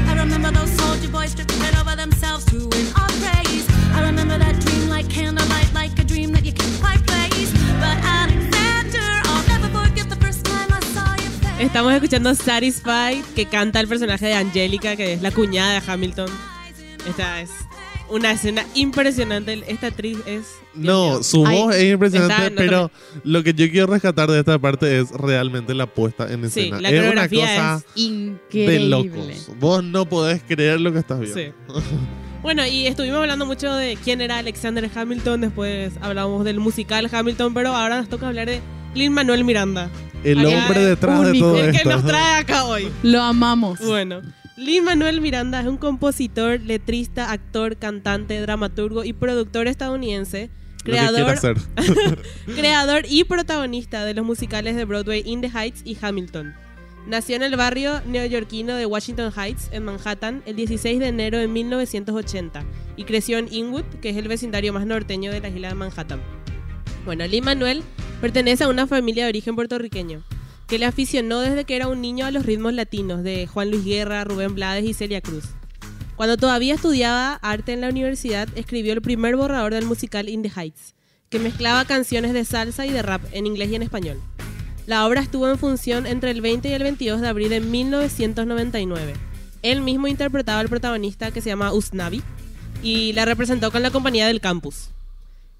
I 0.07 0.13
remember 0.17 0.51
those 0.51 0.71
soldier 0.77 1.09
boys 1.09 1.35
over 1.79 1.95
themselves 1.95 2.45
to 2.45 2.67
win 2.67 2.87
our 2.95 3.09
praise. 3.21 3.67
I 3.93 4.01
remember 4.01 4.37
that 4.37 4.59
dream 4.61 4.89
like 4.89 5.09
candlelight, 5.09 5.73
like 5.73 5.97
a 5.99 6.03
dream 6.03 6.31
that 6.33 6.43
you 6.43 6.53
place. 6.53 6.95
Estamos 11.59 11.93
escuchando 11.93 12.35
Satisfied, 12.35 13.23
que 13.35 13.45
canta 13.45 13.79
el 13.79 13.87
personaje 13.87 14.27
de 14.27 14.33
Angélica, 14.33 14.95
que 14.95 15.13
es 15.13 15.21
la 15.21 15.31
cuñada 15.31 15.79
de 15.79 15.91
Hamilton. 15.91 16.29
Esta 17.07 17.41
es 17.41 17.64
una 18.09 18.31
escena 18.31 18.65
impresionante. 18.75 19.63
Esta 19.67 19.87
actriz 19.87 20.17
es. 20.25 20.43
No, 20.73 21.23
su 21.23 21.45
Ay, 21.45 21.57
voz 21.57 21.75
es 21.75 21.93
impresionante, 21.93 22.33
está- 22.35 22.49
no 22.49 22.55
pero 22.55 22.91
lo 23.23 23.43
que 23.43 23.53
yo 23.53 23.69
quiero 23.71 23.87
rescatar 23.87 24.29
de 24.29 24.39
esta 24.39 24.59
parte 24.59 24.99
es 24.99 25.11
realmente 25.11 25.73
la 25.73 25.85
puesta 25.87 26.31
en 26.31 26.41
Sí, 26.49 26.59
escena. 26.61 26.81
la 26.81 26.89
es 26.89 27.11
una 27.11 27.27
cosa 27.29 27.75
es 27.77 27.95
de 27.95 28.01
Increíble. 28.01 28.89
locos. 28.89 29.51
Vos 29.59 29.83
no 29.83 30.05
podés 30.07 30.41
creer 30.47 30.79
lo 30.81 30.91
que 30.93 30.99
estás 30.99 31.19
viendo. 31.19 31.39
Sí. 31.39 31.51
Bueno, 32.41 32.65
y 32.67 32.85
estuvimos 32.85 33.17
hablando 33.21 33.45
mucho 33.47 33.73
de 33.73 33.97
quién 34.03 34.21
era 34.21 34.37
Alexander 34.37 34.87
Hamilton, 34.93 35.41
después 35.41 35.93
hablamos 36.01 36.45
del 36.45 36.59
musical 36.59 37.09
Hamilton, 37.11 37.53
pero 37.55 37.69
ahora 37.75 37.97
nos 37.97 38.07
toca 38.09 38.27
hablar 38.27 38.47
de 38.47 38.61
Lin 38.93 39.13
Manuel 39.13 39.43
Miranda, 39.43 39.89
El 40.23 40.45
hombre 40.45 40.85
detrás 40.85 41.21
de 41.23 41.29
único. 41.31 41.45
todo 41.47 41.57
el 41.63 41.71
que 41.71 41.77
esto. 41.77 41.89
nos 41.89 42.05
trae 42.05 42.39
acá 42.39 42.65
hoy. 42.65 42.89
Lo 43.01 43.21
amamos. 43.23 43.79
Bueno, 43.79 44.21
Lin 44.57 44.85
Manuel 44.85 45.19
Miranda 45.19 45.59
es 45.59 45.67
un 45.67 45.75
compositor, 45.75 46.61
letrista, 46.61 47.31
actor, 47.31 47.75
cantante, 47.75 48.39
dramaturgo 48.39 49.03
y 49.03 49.11
productor 49.11 49.67
estadounidense, 49.67 50.49
creador, 50.81 51.29
hacer. 51.29 51.57
creador 52.55 53.03
y 53.09 53.25
protagonista 53.25 54.05
de 54.05 54.13
los 54.13 54.25
musicales 54.25 54.77
de 54.77 54.85
Broadway 54.85 55.23
In 55.25 55.41
the 55.41 55.49
Heights 55.49 55.81
y 55.83 55.97
Hamilton. 56.01 56.55
Nació 57.05 57.35
en 57.35 57.43
el 57.43 57.57
barrio 57.57 58.01
neoyorquino 58.05 58.75
de 58.75 58.85
Washington 58.85 59.33
Heights, 59.35 59.67
en 59.73 59.83
Manhattan, 59.83 60.41
el 60.45 60.55
16 60.55 60.99
de 60.99 61.07
enero 61.07 61.37
de 61.37 61.49
1980 61.49 62.63
y 62.95 63.03
creció 63.03 63.37
en 63.37 63.53
Inwood, 63.53 63.83
que 64.01 64.09
es 64.09 64.17
el 64.17 64.29
vecindario 64.29 64.71
más 64.71 64.85
norteño 64.85 65.33
de 65.33 65.41
la 65.41 65.49
isla 65.49 65.67
de 65.67 65.75
Manhattan. 65.75 66.21
Bueno, 67.03 67.27
Lin 67.27 67.43
Manuel 67.43 67.83
pertenece 68.21 68.63
a 68.63 68.69
una 68.69 68.87
familia 68.87 69.25
de 69.25 69.29
origen 69.29 69.55
puertorriqueño 69.55 70.23
que 70.67 70.79
le 70.79 70.85
aficionó 70.85 71.39
desde 71.39 71.65
que 71.65 71.75
era 71.75 71.87
un 71.87 72.01
niño 72.01 72.25
a 72.25 72.31
los 72.31 72.45
ritmos 72.45 72.73
latinos 72.73 73.23
de 73.23 73.47
Juan 73.47 73.71
Luis 73.71 73.85
Guerra, 73.85 74.23
Rubén 74.23 74.55
Blades 74.55 74.85
y 74.85 74.93
Celia 74.93 75.21
Cruz. 75.21 75.45
Cuando 76.15 76.37
todavía 76.37 76.75
estudiaba 76.75 77.33
arte 77.41 77.73
en 77.73 77.81
la 77.81 77.89
universidad, 77.89 78.47
escribió 78.55 78.93
el 78.93 79.01
primer 79.01 79.35
borrador 79.35 79.73
del 79.73 79.85
musical 79.85 80.29
In 80.29 80.41
the 80.41 80.51
Heights, 80.55 80.95
que 81.29 81.39
mezclaba 81.39 81.85
canciones 81.85 82.33
de 82.33 82.45
salsa 82.45 82.85
y 82.85 82.91
de 82.91 83.01
rap 83.01 83.21
en 83.31 83.45
inglés 83.45 83.69
y 83.69 83.75
en 83.75 83.83
español. 83.83 84.21
La 84.87 85.05
obra 85.05 85.21
estuvo 85.21 85.49
en 85.49 85.57
función 85.57 86.07
entre 86.07 86.31
el 86.31 86.41
20 86.41 86.69
y 86.69 86.73
el 86.73 86.83
22 86.83 87.21
de 87.21 87.27
abril 87.27 87.49
de 87.49 87.59
1999. 87.59 89.13
Él 89.61 89.81
mismo 89.81 90.07
interpretaba 90.07 90.59
al 90.59 90.69
protagonista 90.69 91.31
que 91.31 91.41
se 91.41 91.49
llama 91.49 91.73
Usnavi 91.73 92.21
y 92.81 93.13
la 93.13 93.25
representó 93.25 93.71
con 93.71 93.81
la 93.81 93.91
compañía 93.91 94.27
del 94.27 94.41
campus. 94.41 94.94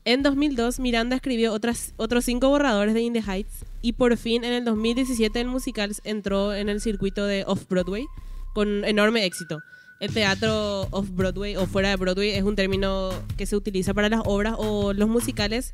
En 0.08 0.22
2002, 0.22 0.80
Miranda 0.80 1.16
escribió 1.16 1.52
otras, 1.52 1.96
otros 1.98 2.26
cinco 2.26 2.50
borradores 2.50 2.94
de 2.94 3.02
In 3.02 3.14
the 3.14 3.24
Heights 3.24 3.66
y 3.82 3.94
por 3.94 4.16
fin 4.18 4.44
en 4.44 4.54
el 4.54 4.64
2017 4.64 5.42
el 5.42 5.48
musical 5.48 5.96
entró 6.04 6.54
en 6.54 6.70
el 6.70 6.80
circuito 6.80 7.26
de 7.26 7.44
Off-Broadway 7.48 8.06
con 8.54 8.86
enorme 8.86 9.26
éxito. 9.26 9.62
El 10.00 10.14
teatro 10.14 10.88
Off-Broadway 10.92 11.56
o 11.56 11.66
fuera 11.66 11.90
de 11.90 11.96
Broadway 11.96 12.30
es 12.32 12.44
un 12.44 12.56
término 12.56 13.10
que 13.36 13.48
se 13.48 13.56
utiliza 13.56 13.96
para 13.96 14.08
las 14.08 14.22
obras 14.26 14.54
o 14.60 14.94
los 14.94 15.10
musicales 15.10 15.74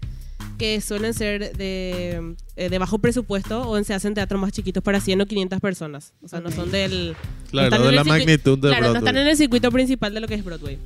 que 0.57 0.79
suelen 0.79 1.13
ser 1.13 1.57
de, 1.57 2.35
eh, 2.55 2.69
de 2.69 2.77
bajo 2.77 2.99
presupuesto 2.99 3.67
o 3.67 3.83
se 3.83 3.93
hacen 3.93 4.13
teatros 4.13 4.39
más 4.39 4.53
chiquitos 4.53 4.81
para 4.81 5.01
100 5.01 5.21
o 5.21 5.25
500 5.25 5.59
personas. 5.59 6.13
O 6.23 6.29
sea, 6.29 6.39
no 6.39 6.51
son 6.51 6.71
del... 6.71 7.17
Claro, 7.49 7.79
no 7.79 7.85
de 7.87 7.91
la 7.91 8.03
magnitud 8.05 8.57
de 8.59 8.69
Claro, 8.69 8.85
no 8.85 8.91
Broadway. 8.91 9.09
están 9.09 9.17
en 9.17 9.27
el 9.27 9.35
circuito 9.35 9.71
principal 9.71 10.13
de 10.13 10.21
lo 10.21 10.27
que 10.27 10.35
es 10.35 10.45
Broadway. 10.45 10.77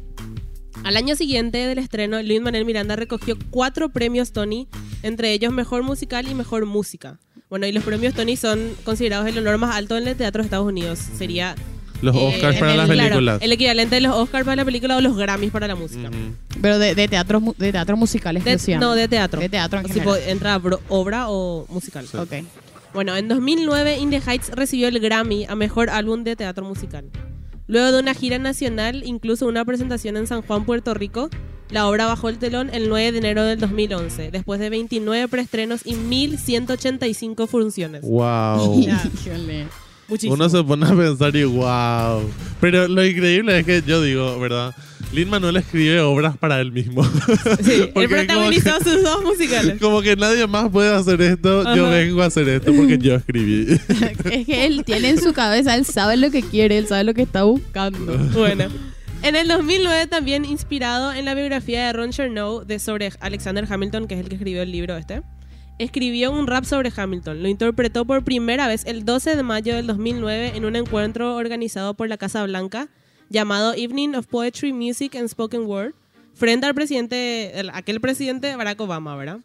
Al 0.86 0.98
año 0.98 1.15
siguiente 1.15 1.58
del 1.58 1.80
estreno, 1.80 2.21
Luis 2.21 2.39
Manuel 2.41 2.63
Miranda 2.63 2.95
recogió 2.95 3.36
cuatro 3.50 3.89
premios 3.89 4.32
Tony, 4.32 4.67
entre 5.04 5.34
ellos 5.34 5.52
Mejor 5.52 5.82
Musical 5.84 6.28
y 6.30 6.36
Mejor 6.36 6.65
Música. 6.65 7.19
Bueno, 7.50 7.65
y 7.65 7.71
los 7.71 7.84
premios 7.84 8.13
Tony 8.13 8.38
son 8.38 8.71
considerados 8.84 9.28
el 9.28 9.38
honor 9.39 9.58
más 9.58 9.76
alto 9.76 9.98
en 9.98 10.08
el 10.08 10.15
teatro 10.15 10.41
de 10.41 10.45
Estados 10.45 10.67
Unidos. 10.67 11.00
Sería 11.00 11.56
Los 12.02 12.15
eh, 12.15 12.19
Oscars 12.36 12.58
para 12.60 12.71
el- 12.71 12.78
las 12.78 12.88
claro, 12.89 13.10
películas. 13.10 13.41
el 13.41 13.52
equivalente 13.52 13.95
de 13.95 14.02
los 14.02 14.15
Oscars 14.15 14.45
para 14.45 14.58
la 14.58 14.65
película 14.65 14.98
o 14.98 15.02
los 15.02 15.17
Grammys 15.17 15.52
para 15.52 15.67
la 15.67 15.76
música. 15.76 16.10
Pero 16.62 16.78
de, 16.78 16.93
de 16.93 17.08
teatro, 17.08 17.41
de 17.58 17.71
teatro 17.71 17.98
musical 17.98 18.36
De- 18.43 18.78
no, 18.78 18.93
de 18.93 19.08
teatro. 19.08 19.41
De 19.41 19.50
teatro 19.50 19.80
en 19.80 19.88
general. 19.88 20.19
entra 20.28 20.58
bro- 20.60 20.82
obra 20.89 21.30
o 21.30 21.65
musical. 21.69 22.06
Ok. 22.15 22.45
Bueno, 22.93 23.15
en 23.15 23.28
2009 23.28 23.98
In 23.98 24.10
the 24.12 24.21
Heights 24.26 24.50
recibió 24.50 24.88
el 24.88 25.00
Grammy 25.00 25.45
a 25.45 25.56
Mejor 25.56 25.89
Álbum 25.89 26.24
de 26.24 26.36
Teatro 26.36 26.63
Musical. 26.63 27.06
Luego 27.67 27.91
de 27.91 27.99
una 27.99 28.13
gira 28.13 28.38
nacional, 28.38 29.04
incluso 29.06 29.47
una 29.47 29.65
presentación 29.65 30.17
en 30.17 30.28
San 30.28 30.41
Juan, 30.43 30.65
Puerto 30.65 30.93
Rico, 30.93 31.30
la 31.69 31.88
obra 31.88 32.06
bajó 32.06 32.30
el 32.30 32.38
telón 32.38 32.69
el 32.71 32.89
9 32.89 33.12
de 33.12 33.17
enero 33.17 33.43
del 33.43 33.60
2011, 33.60 34.30
después 34.30 34.60
de 34.60 34.69
29 34.69 35.28
preestrenos 35.28 35.82
y 35.86 35.95
1185 35.95 37.47
funciones. 37.47 38.01
Wow. 38.04 38.86
Muchísimo. 40.08 40.34
Uno 40.36 40.50
se 40.50 40.63
pone 40.63 40.86
a 40.86 40.96
pensar 40.96 41.36
y 41.36 41.44
wow. 41.44 42.30
Pero 42.62 42.88
lo 42.88 43.06
increíble 43.06 43.60
es 43.60 43.65
que 43.65 43.82
yo 43.86 44.02
digo, 44.02 44.39
¿verdad? 44.39 44.74
Lin 45.12 45.30
Manuel 45.30 45.56
escribe 45.58 46.02
obras 46.02 46.38
para 46.38 46.60
él 46.60 46.72
mismo. 46.72 47.04
Sí, 47.63 47.89
él 47.96 48.10
protagonizó 48.10 48.78
sus 48.84 49.02
dos 49.04 49.24
musicales. 49.24 49.78
Como 49.82 50.02
que 50.02 50.15
nadie 50.15 50.46
más 50.48 50.70
puede 50.70 50.94
hacer 50.94 51.22
esto, 51.22 51.76
yo 51.76 51.89
vengo 51.89 52.22
a 52.22 52.26
hacer 52.26 52.48
esto 52.50 52.74
porque 52.74 52.98
yo 52.98 53.15
escribí. 53.15 53.80
es 54.32 54.46
que 54.46 54.65
él 54.65 54.84
tiene 54.86 55.10
en 55.10 55.22
su 55.22 55.34
cabeza, 55.34 55.76
él 55.76 55.86
sabe 55.86 56.18
lo 56.18 56.32
que 56.32 56.41
quiere, 56.41 56.78
él 56.78 56.88
sabe 56.88 57.04
lo 57.04 57.13
que 57.13 57.22
está 57.22 57.44
buscando. 57.44 58.18
Bueno. 58.34 58.65
En 59.22 59.36
el 59.36 59.48
2009 59.48 60.08
también 60.08 60.46
inspirado 60.46 61.12
en 61.12 61.26
la 61.26 61.34
biografía 61.34 61.88
de 61.88 61.94
Ron 61.94 62.12
Chernow 62.12 62.63
de 62.63 62.78
sobre 62.78 63.12
Alexander 63.22 63.65
Hamilton, 63.68 64.08
que 64.08 64.15
es 64.15 64.20
el 64.20 64.30
que 64.30 64.36
escribió 64.36 64.62
el 64.62 64.72
libro 64.72 64.98
este, 64.98 65.24
escribió 65.78 66.32
un 66.32 66.48
rap 66.48 66.64
sobre 66.66 66.92
Hamilton. 66.96 67.44
Lo 67.44 67.50
interpretó 67.50 68.06
por 68.06 68.24
primera 68.24 68.68
vez 68.68 68.86
el 68.86 69.04
12 69.06 69.36
de 69.36 69.44
mayo 69.44 69.76
del 69.76 69.88
2009 69.88 70.54
en 70.56 70.66
un 70.66 70.76
encuentro 70.76 71.36
organizado 71.36 71.94
por 71.94 72.08
la 72.08 72.18
Casa 72.18 72.44
Blanca 72.46 72.88
llamado 73.30 73.74
Evening 73.74 74.16
of 74.16 74.28
Poetry, 74.28 74.72
Music 74.72 75.16
and 75.16 75.28
Spoken 75.28 75.62
Word, 75.66 75.94
frente 76.34 76.66
al 76.68 76.76
presidente, 76.76 77.60
el- 77.60 77.70
aquel 77.72 78.00
presidente 78.00 78.56
Barack 78.56 78.80
Obama, 78.82 79.16
¿verdad? 79.16 79.40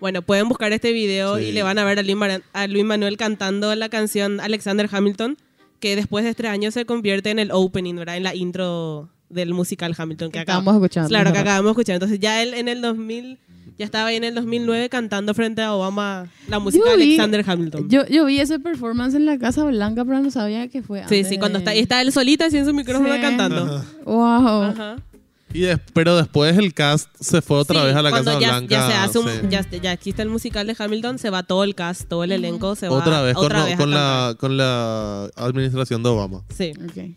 Bueno, 0.00 0.22
pueden 0.22 0.48
buscar 0.48 0.72
este 0.72 0.92
video 0.92 1.38
Sí. 1.38 1.44
y 1.46 1.52
le 1.52 1.62
van 1.62 1.78
a 1.78 1.84
ver 1.84 1.98
a 1.98 2.02
Luis, 2.02 2.16
Mara- 2.16 2.40
a 2.52 2.66
Luis 2.66 2.84
Manuel 2.84 3.16
cantando 3.16 3.74
la 3.74 3.88
canción 3.88 4.40
Alexander 4.40 4.88
Hamilton, 4.90 5.36
que 5.78 5.94
después 5.96 6.24
de 6.24 6.30
este 6.30 6.46
año 6.48 6.70
se 6.70 6.84
convierte 6.86 7.30
en 7.30 7.38
el 7.38 7.50
opening, 7.52 7.94
¿verdad? 7.96 8.16
En 8.16 8.22
la 8.24 8.34
intro 8.34 9.08
del 9.28 9.54
musical 9.54 9.94
Hamilton 9.96 10.30
que 10.30 10.40
acabamos 10.40 10.74
escuchando. 10.74 11.08
Claro, 11.08 11.32
que 11.32 11.38
acabamos 11.38 11.66
de 11.66 11.70
escuchar. 11.70 11.94
Entonces 11.94 12.18
ya 12.18 12.42
él 12.42 12.52
en 12.54 12.68
el 12.68 12.80
2000, 12.82 13.38
ya 13.78 13.84
estaba 13.84 14.08
ahí 14.08 14.16
en 14.16 14.24
el 14.24 14.34
2009 14.34 14.88
cantando 14.90 15.32
frente 15.34 15.62
a 15.62 15.72
Obama 15.74 16.26
la 16.48 16.58
música 16.58 16.84
Yo 16.84 16.90
de 16.90 16.96
vi- 16.98 17.02
Alexander 17.14 17.44
Hamilton. 17.46 17.88
Yo, 17.88 18.06
yo 18.06 18.24
vi 18.26 18.38
ese 18.40 18.58
performance 18.58 19.14
en 19.14 19.24
la 19.26 19.38
Casa 19.38 19.64
Blanca, 19.64 20.04
pero 20.04 20.20
no 20.20 20.30
sabía 20.30 20.68
que 20.68 20.82
fue 20.82 20.98
sí, 21.00 21.04
antes 21.04 21.28
sí, 21.28 21.38
cuando 21.38 21.58
está, 21.58 21.74
y 21.74 21.78
está 21.78 22.00
él 22.02 22.12
solita 22.12 22.46
en 22.46 22.64
su 22.66 22.74
micrófono 22.74 23.14
Sí. 23.14 23.20
cantando. 23.20 23.84
Wow. 24.04 24.62
Ajá. 24.64 24.96
Y 25.52 25.60
des- 25.62 25.80
pero 25.94 26.16
después 26.16 26.56
el 26.58 26.72
cast 26.74 27.08
se 27.18 27.42
fue 27.42 27.56
otra 27.56 27.80
Sí, 27.80 27.86
vez 27.88 27.96
a 27.96 28.02
la 28.02 28.10
Casa 28.12 28.38
ya, 28.38 28.50
Blanca. 28.58 28.68
Ya, 28.68 28.86
se 28.86 28.92
hace 28.94 29.18
un- 29.18 29.28
sí. 29.28 29.32
ya, 29.50 29.66
ya 29.82 29.92
existe 29.92 30.22
el 30.22 30.28
musical 30.28 30.64
de 30.66 30.76
Hamilton, 30.78 31.18
se 31.18 31.28
va 31.30 31.42
todo 31.42 31.64
el 31.64 31.74
cast, 31.74 32.06
todo 32.08 32.22
el 32.22 32.30
elenco, 32.32 32.76
se 32.76 32.88
va 32.88 32.96
otra 32.96 33.20
vez, 33.22 33.34
otra 33.36 33.58
con, 33.60 33.66
vez 33.68 33.76
con 33.76 33.90
la, 33.90 34.36
con 34.38 34.56
la 34.56 35.24
administración 35.36 36.02
de 36.04 36.08
Obama. 36.10 36.42
Sí. 36.56 36.72
Ok. 36.84 37.16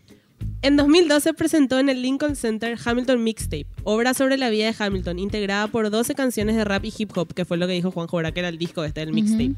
En 0.64 0.76
2012 0.78 1.34
presentó 1.34 1.78
en 1.78 1.90
el 1.90 2.00
Lincoln 2.00 2.36
Center 2.36 2.78
Hamilton 2.82 3.22
Mixtape, 3.22 3.66
obra 3.82 4.14
sobre 4.14 4.38
la 4.38 4.48
vida 4.48 4.64
de 4.64 4.74
Hamilton, 4.78 5.18
integrada 5.18 5.66
por 5.66 5.90
12 5.90 6.14
canciones 6.14 6.56
de 6.56 6.64
rap 6.64 6.82
y 6.86 6.92
hip 6.96 7.10
hop, 7.14 7.34
que 7.34 7.44
fue 7.44 7.58
lo 7.58 7.66
que 7.66 7.74
dijo 7.74 7.90
Juan 7.90 8.06
Jora, 8.06 8.32
que 8.32 8.40
era 8.40 8.48
el 8.48 8.56
disco 8.56 8.82
este, 8.82 9.02
el 9.02 9.12
mixtape. 9.12 9.52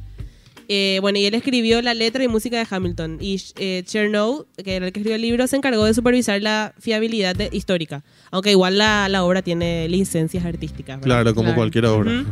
Eh, 0.69 0.99
bueno, 1.01 1.21
y 1.21 1.27
él 1.27 1.35
escribió 1.35 1.81
la 1.81 1.95
letra 1.95 2.25
y 2.25 2.29
música 2.29 2.59
de 2.59 2.67
Hamilton. 2.69 3.19
Y 3.21 3.41
eh, 3.61 3.85
Chernow, 3.87 4.47
que 4.65 4.75
era 4.75 4.87
el 4.87 4.93
que 4.93 4.99
escribió 4.99 5.15
el 5.15 5.23
libro, 5.23 5.47
se 5.47 5.55
encargó 5.55 5.85
de 5.85 5.95
supervisar 5.95 6.43
la 6.43 6.75
fiabilidad 6.81 7.37
de- 7.37 7.51
histórica. 7.53 8.03
Aunque 8.33 8.51
igual 8.51 8.77
la, 8.77 9.09
la 9.09 9.23
obra 9.23 9.43
tiene 9.43 9.89
licencias 9.89 10.45
artísticas. 10.45 10.97
¿verdad? 10.97 11.07
Claro, 11.23 11.35
como 11.37 11.45
Claro. 11.45 11.57
cualquier 11.57 11.87
obra. 11.87 12.25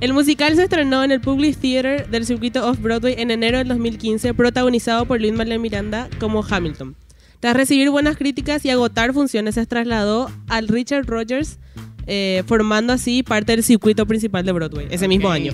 El 0.00 0.12
musical 0.12 0.56
se 0.56 0.64
estrenó 0.64 1.04
en 1.04 1.12
el 1.12 1.20
Public 1.20 1.56
Theater 1.56 2.08
del 2.10 2.26
circuito 2.26 2.68
Off-Broadway 2.68 3.14
en 3.18 3.30
enero 3.30 3.58
del 3.58 3.68
2015, 3.68 4.34
protagonizado 4.34 5.06
por 5.06 5.20
Luis 5.20 5.32
Manuel 5.34 5.60
Miranda 5.60 6.08
como 6.18 6.42
Hamilton. 6.44 6.96
Tras 7.40 7.54
recibir 7.56 7.90
buenas 7.90 8.16
críticas 8.16 8.64
y 8.64 8.70
agotar 8.70 9.12
funciones, 9.12 9.54
se 9.54 9.64
trasladó 9.66 10.30
al 10.48 10.66
Richard 10.68 11.06
Rogers, 11.06 11.58
eh, 12.06 12.42
formando 12.46 12.92
así 12.92 13.22
parte 13.22 13.52
del 13.52 13.62
circuito 13.62 14.06
principal 14.06 14.44
de 14.44 14.52
Broadway 14.52 14.88
ese 14.90 15.06
mismo 15.08 15.30
año. 15.30 15.52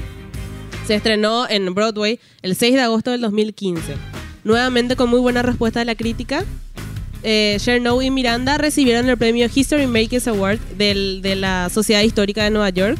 Se 0.86 0.94
estrenó 0.94 1.48
en 1.48 1.72
Broadway 1.74 2.18
el 2.42 2.56
6 2.56 2.74
de 2.74 2.80
agosto 2.82 3.10
del 3.10 3.20
2015. 3.22 3.94
Nuevamente 4.44 4.96
con 4.96 5.08
muy 5.10 5.20
buena 5.20 5.42
respuesta 5.42 5.78
de 5.80 5.84
la 5.86 5.94
crítica. 5.94 6.44
Eh, 7.22 7.56
Chernow 7.58 8.02
y 8.02 8.10
Miranda 8.10 8.58
recibieron 8.58 9.08
el 9.08 9.16
premio 9.16 9.48
History 9.54 9.86
Makers 9.86 10.28
Award 10.28 10.58
del- 10.76 11.20
de 11.22 11.36
la 11.36 11.70
Sociedad 11.70 12.02
Histórica 12.02 12.44
de 12.44 12.50
Nueva 12.50 12.68
York. 12.70 12.98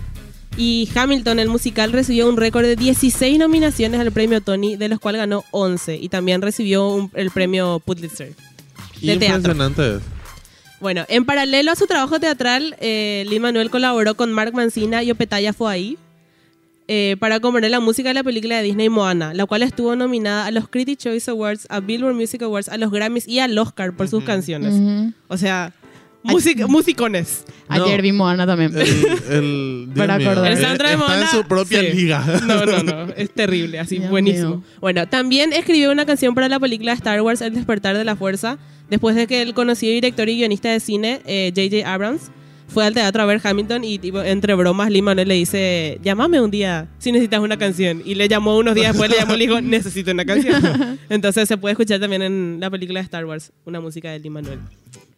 Y 0.57 0.89
Hamilton, 0.95 1.41
el 1.41 1.49
musical, 1.49 1.93
recibió 1.93 2.29
un 2.29 2.37
récord 2.37 2.65
de 2.65 2.77
16 2.77 3.39
nominaciones 3.39 4.01
al 4.01 4.13
premio 4.13 4.41
Tony, 4.41 4.77
de 4.77 4.89
los 4.89 5.01
cuales 5.01 5.19
ganó 5.21 5.45
11. 5.51 5.97
Y 5.97 6.09
también 6.09 6.41
recibió 6.43 6.89
un- 6.89 7.11
el 7.15 7.31
premio 7.31 7.81
Pulitzer. 7.85 8.33
De 9.07 9.17
teatro. 9.19 9.53
Impresionante. 9.53 10.05
Bueno, 10.81 11.05
en 11.09 11.25
paralelo 11.25 11.73
a 11.73 11.77
su 11.77 11.87
trabajo 11.87 12.21
teatral, 12.21 12.77
eh, 12.81 13.25
Lin 13.29 13.43
Manuel 13.43 13.71
colaboró 13.71 14.17
con 14.17 14.33
Mark 14.33 14.53
Mancina 14.53 15.03
y 15.03 15.11
Opetaya 15.11 15.53
Foai 15.53 15.97
eh, 16.89 17.17
para 17.19 17.41
componer 17.41 17.71
la 17.71 17.81
música 17.81 18.11
de 18.11 18.15
la 18.15 18.23
película 18.23 18.59
de 18.59 18.65
Disney 18.65 18.91
Moana, 18.91 19.33
la 19.33 19.47
cual 19.47 19.63
estuvo 19.63 19.97
nominada 19.97 20.45
a 20.45 20.51
los 20.51 20.69
Critics 20.69 21.05
Choice 21.05 21.31
Awards, 21.31 21.67
a 21.71 21.81
Billboard 21.81 22.15
Music 22.15 22.43
Awards, 22.43 22.69
a 22.69 22.77
los 22.77 22.91
Grammys 22.91 23.27
y 23.27 23.39
al 23.39 23.57
Oscar 23.57 23.97
por 23.97 24.09
sus 24.09 24.25
canciones. 24.25 25.15
O 25.29 25.39
sea, 25.39 25.73
music- 26.25 26.67
musicones. 26.69 27.45
Ayer 27.69 27.97
No. 27.99 28.03
vimos 28.03 28.29
a 28.29 28.33
Ana 28.33 28.47
también. 28.47 28.73
El, 28.77 28.89
el, 29.31 29.89
Para 29.97 30.15
acordar. 30.17 30.53
El 30.53 30.59
eh, 30.59 30.61
soundtrack 30.61 30.91
de 30.91 30.93
está 30.93 30.93
en 30.93 30.99
Moana, 30.99 31.31
su 31.31 31.45
propia 31.45 31.81
sí. 31.81 31.93
liga. 31.93 32.25
No, 32.47 32.67
no, 32.67 32.83
no. 32.83 33.13
Es 33.17 33.31
terrible, 33.31 33.79
así 33.79 33.99
Dios 33.99 34.11
buenísimo. 34.11 34.49
mío. 34.57 34.63
Bueno, 34.81 35.07
también 35.09 35.53
escribió 35.53 35.91
una 35.93 36.05
canción 36.07 36.35
para 36.35 36.49
la 36.49 36.59
película 36.61 36.93
Star 36.93 37.21
Wars 37.23 37.41
El 37.41 37.55
despertar 37.55 37.97
de 37.97 38.05
la 38.05 38.17
fuerza, 38.17 38.59
después 38.91 39.17
de 39.17 39.27
que 39.27 39.43
el 39.43 39.55
conocido 39.55 39.93
director 39.95 40.29
y 40.29 40.37
guionista 40.37 40.71
de 40.71 40.81
cine, 40.81 41.21
eh, 41.27 41.53
J.J. 41.55 41.91
Abrams, 41.93 42.31
fue 42.67 42.85
al 42.85 42.95
teatro 42.95 43.23
a 43.23 43.27
ver 43.27 43.41
Hamilton 43.45 43.85
y 43.85 43.99
tipo, 43.99 44.21
entre 44.23 44.55
bromas 44.55 44.91
Lin 44.91 45.05
Manuel 45.05 45.29
le 45.29 45.35
dice, 45.35 46.01
llámame 46.03 46.41
un 46.41 46.51
día 46.51 46.89
si 46.99 47.13
necesitas 47.13 47.41
una 47.41 47.57
canción. 47.57 48.03
Y 48.05 48.15
le 48.17 48.27
llamó 48.27 48.57
unos 48.59 48.75
días 48.75 48.89
después, 48.95 49.11
le 49.11 49.17
llamó 49.19 49.35
y 49.35 49.39
le 49.39 49.47
dijo, 49.47 49.61
necesito 49.63 50.11
una 50.11 50.25
canción. 50.25 50.99
Entonces 51.09 51.47
se 51.47 51.57
puede 51.57 51.73
escuchar 51.73 52.01
también 52.01 52.23
en 52.23 52.57
la 52.61 52.71
película 52.71 52.99
de 53.01 53.05
Star 53.05 53.27
Wars 53.27 53.53
una 53.65 53.81
música 53.81 54.11
de 54.11 54.19
Lin 54.19 54.33
Manuel. 54.33 54.59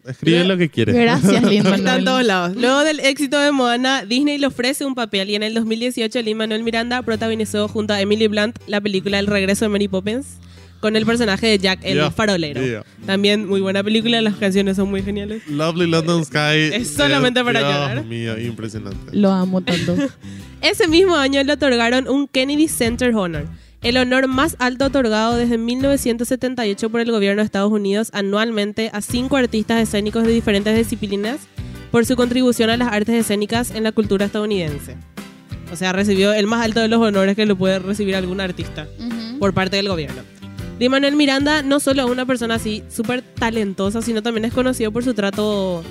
Escribe 0.08 0.44
lo 0.44 0.56
que 0.56 0.68
quieres. 0.68 0.94
Gracias, 0.94 1.42
Lin 1.48 1.58
Está 1.66 1.74
en 1.76 1.82
Manuel. 1.84 2.04
todos 2.04 2.24
lados. 2.24 2.56
Luego 2.56 2.84
del 2.84 3.00
éxito 3.00 3.38
de 3.38 3.50
Moana, 3.52 4.04
Disney 4.04 4.38
le 4.38 4.46
ofrece 4.46 4.84
un 4.84 4.94
papel 4.94 5.30
y 5.30 5.34
en 5.34 5.42
el 5.42 5.54
2018 5.54 6.22
Lin 6.22 6.36
Manuel 6.36 6.62
Miranda 6.62 7.02
protagonizó 7.02 7.68
junto 7.68 7.92
a 7.94 8.00
Emily 8.00 8.26
Blunt 8.28 8.56
la 8.66 8.80
película 8.80 9.18
El 9.18 9.26
regreso 9.26 9.64
de 9.64 9.68
Mary 9.70 9.88
Poppins 9.88 10.38
con 10.80 10.94
el 10.94 11.06
personaje 11.06 11.46
de 11.46 11.58
Jack 11.58 11.80
el 11.84 11.94
Yeah. 11.94 12.10
farolero. 12.10 12.62
Yeah. 12.62 12.84
También 13.06 13.48
muy 13.48 13.60
buena 13.62 13.82
película, 13.82 14.20
las 14.20 14.36
canciones 14.36 14.76
son 14.76 14.90
muy 14.90 15.02
geniales. 15.02 15.42
Lovely 15.48 15.90
London 15.90 16.24
Sky. 16.24 16.70
Es 16.74 16.90
solamente 16.90 17.42
para 17.42 17.60
Dios 17.60 17.72
llorar. 17.72 18.04
mío, 18.04 18.38
impresionante. 18.38 19.16
Lo 19.16 19.32
amo 19.32 19.62
tanto. 19.62 19.96
Ese 20.60 20.86
mismo 20.86 21.16
año 21.16 21.42
le 21.42 21.52
otorgaron 21.54 22.06
un 22.08 22.28
Kennedy 22.28 22.68
Center 22.68 23.14
Honor, 23.14 23.46
el 23.88 23.98
honor 23.98 24.26
más 24.26 24.56
alto 24.58 24.86
otorgado 24.86 25.36
desde 25.36 25.58
1978 25.58 26.90
por 26.90 27.00
el 27.00 27.12
gobierno 27.12 27.40
de 27.40 27.46
Estados 27.46 27.70
Unidos 27.70 28.10
anualmente 28.12 28.90
a 28.92 29.00
cinco 29.00 29.36
artistas 29.36 29.80
escénicos 29.80 30.24
de 30.24 30.32
diferentes 30.32 30.76
disciplinas 30.76 31.38
por 31.92 32.04
su 32.04 32.16
contribución 32.16 32.68
a 32.70 32.76
las 32.76 32.88
artes 32.92 33.14
escénicas 33.14 33.70
en 33.70 33.84
la 33.84 33.92
cultura 33.92 34.26
estadounidense. 34.26 34.96
O 35.72 35.76
sea, 35.76 35.92
recibió 35.92 36.32
el 36.32 36.48
más 36.48 36.64
alto 36.64 36.80
de 36.80 36.88
los 36.88 37.00
honores 37.00 37.36
que 37.36 37.46
lo 37.46 37.54
puede 37.54 37.78
recibir 37.78 38.16
algún 38.16 38.40
artista 38.40 38.88
Ujú. 38.98 39.38
por 39.38 39.54
parte 39.54 39.76
del 39.76 39.88
gobierno. 39.88 40.22
Di 40.80 40.88
Manuel 40.88 41.14
Miranda 41.14 41.62
no 41.62 41.78
solo 41.78 42.04
es 42.06 42.10
una 42.10 42.26
persona 42.26 42.56
así 42.56 42.82
súper 42.90 43.22
talentosa, 43.22 44.02
sino 44.02 44.20
también 44.20 44.46
es 44.46 44.52
conocido 44.52 44.90
por 44.90 45.04
su 45.04 45.14
trato 45.14 45.84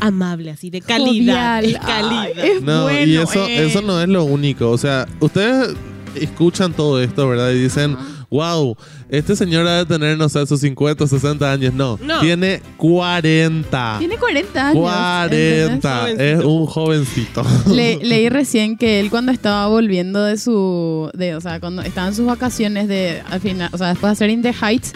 amable, 0.00 0.50
así 0.50 0.70
de 0.70 0.80
calidad. 0.80 1.60
Jovial. 1.60 1.64
Es 1.66 1.78
calidad. 1.78 2.20
Ay, 2.20 2.50
es 2.56 2.62
No, 2.62 2.90
y 2.90 3.16
eso, 3.16 3.46
eh. 3.46 3.64
eso 3.66 3.80
no 3.80 4.02
es 4.02 4.08
lo 4.08 4.24
único. 4.24 4.70
O 4.70 4.76
sea, 4.76 5.06
ustedes 5.20 5.74
escuchan 6.16 6.72
todo 6.72 7.00
esto, 7.02 7.28
¿verdad? 7.28 7.50
Y 7.50 7.62
dicen, 7.62 7.96
wow, 8.30 8.76
este 9.08 9.36
señor 9.36 9.66
ha 9.66 9.78
de 9.78 9.86
tener, 9.86 10.16
no 10.16 10.28
sé, 10.28 10.46
sus 10.46 10.60
50, 10.60 11.06
60 11.06 11.52
años. 11.52 11.74
No, 11.74 11.98
No. 12.02 12.20
tiene 12.20 12.62
40. 12.76 13.96
Tiene 13.98 14.16
40 14.18 14.68
años. 14.68 14.82
40. 14.82 16.10
¿entendés? 16.10 16.38
Es 16.38 16.44
un 16.44 16.66
jovencito. 16.66 17.42
Le- 17.68 17.98
leí 18.02 18.28
recién 18.30 18.76
que 18.76 19.00
él 19.00 19.10
cuando 19.10 19.32
estaba 19.32 19.66
volviendo 19.66 20.22
de 20.22 20.36
su, 20.38 21.10
de, 21.14 21.34
o 21.36 21.40
sea, 21.40 21.60
cuando 21.60 21.82
estaba 21.82 22.08
en 22.08 22.14
sus 22.14 22.26
vacaciones 22.26 22.88
de, 22.88 23.22
al 23.30 23.40
final, 23.40 23.68
o 23.72 23.78
sea, 23.78 23.88
después 23.88 24.10
de 24.10 24.12
hacer 24.12 24.30
In 24.30 24.42
the 24.42 24.52
Heights, 24.54 24.92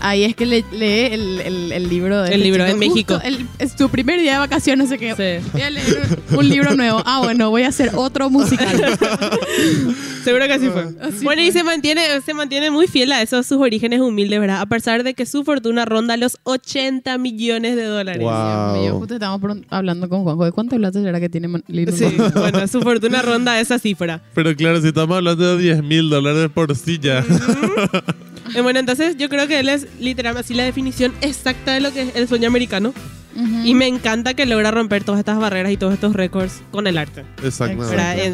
ahí 0.00 0.24
es 0.24 0.34
que 0.36 0.46
le, 0.46 0.64
lee 0.72 1.12
el, 1.14 1.40
el- 1.40 1.72
el 1.72 1.88
libro 1.88 2.22
de 2.22 2.28
El 2.28 2.34
este 2.34 2.44
libro 2.44 2.64
chico. 2.64 2.72
en 2.72 2.78
México. 2.78 3.14
Justo 3.14 3.28
el- 3.28 3.46
es 3.58 3.72
su 3.76 3.88
primer 3.88 4.20
día 4.20 4.32
de 4.34 4.38
vacaciones, 4.38 4.88
no 4.88 4.90
sé 4.90 4.98
qué. 4.98 5.14
Sí. 5.42 5.48
Voy 5.52 5.62
a 5.62 5.70
leer 5.70 6.18
un, 6.30 6.36
un 6.38 6.48
libro 6.48 6.74
nuevo. 6.76 7.02
Ah, 7.04 7.20
bueno, 7.22 7.50
voy 7.50 7.62
a 7.62 7.68
hacer 7.68 7.90
otro 7.94 8.30
musical. 8.30 8.68
Seguro 10.24 10.46
que 10.46 10.52
así 10.52 10.68
fue. 10.68 10.88
Así 11.00 11.24
bueno, 11.24 11.42
y 11.42 11.52
se 11.52 11.64
mantiene, 11.64 12.02
se 12.24 12.34
mantiene 12.34 12.70
muy 12.70 12.86
fiel 12.86 13.12
a 13.12 13.22
esos 13.22 13.46
sus 13.46 13.58
orígenes 13.58 14.00
humildes, 14.00 14.40
¿verdad? 14.40 14.60
A 14.60 14.66
pesar 14.66 15.02
de 15.04 15.14
que 15.14 15.24
su 15.26 15.44
fortuna 15.44 15.84
ronda 15.84 16.16
los 16.16 16.38
80 16.42 17.16
millones 17.18 17.76
de 17.76 17.84
dólares. 17.84 18.22
Wow. 18.22 18.84
Yo 18.86 18.98
justo 18.98 19.14
estábamos 19.14 19.58
hablando 19.70 20.08
con 20.08 20.22
Juanjo 20.24 20.44
de 20.44 20.52
cuánto 20.52 20.76
plata 20.76 21.00
será 21.00 21.18
que 21.20 21.28
tiene 21.28 21.48
libro 21.68 21.96
Sí, 21.96 22.04
bueno, 22.34 22.66
su 22.68 22.80
fortuna 22.82 23.22
ronda 23.22 23.58
esa 23.58 23.78
cifra. 23.78 24.20
Pero 24.34 24.54
claro, 24.54 24.80
si 24.80 24.88
estamos 24.88 25.16
hablando 25.16 25.56
de 25.56 25.62
10 25.62 25.82
mil 25.82 26.10
dólares 26.10 26.50
por 26.52 26.74
silla. 26.76 27.24
Eh, 28.54 28.60
bueno, 28.60 28.78
entonces 28.80 29.16
yo 29.16 29.28
creo 29.28 29.46
que 29.46 29.58
él 29.60 29.68
es 29.68 29.86
literalmente 30.00 30.44
así 30.46 30.54
la 30.54 30.64
definición 30.64 31.12
exacta 31.20 31.74
de 31.74 31.80
lo 31.80 31.92
que 31.92 32.02
es 32.02 32.16
el 32.16 32.28
sueño 32.28 32.48
americano. 32.48 32.92
Ujú. 33.36 33.64
Y 33.66 33.74
me 33.74 33.86
encanta 33.86 34.34
que 34.34 34.46
logra 34.46 34.72
romper 34.72 35.04
todas 35.04 35.20
estas 35.20 35.38
barreras 35.38 35.70
y 35.70 35.76
todos 35.76 35.94
estos 35.94 36.12
récords 36.14 36.60
con 36.72 36.86
el 36.88 36.98
arte. 36.98 37.24
Exactamente. 37.44 38.32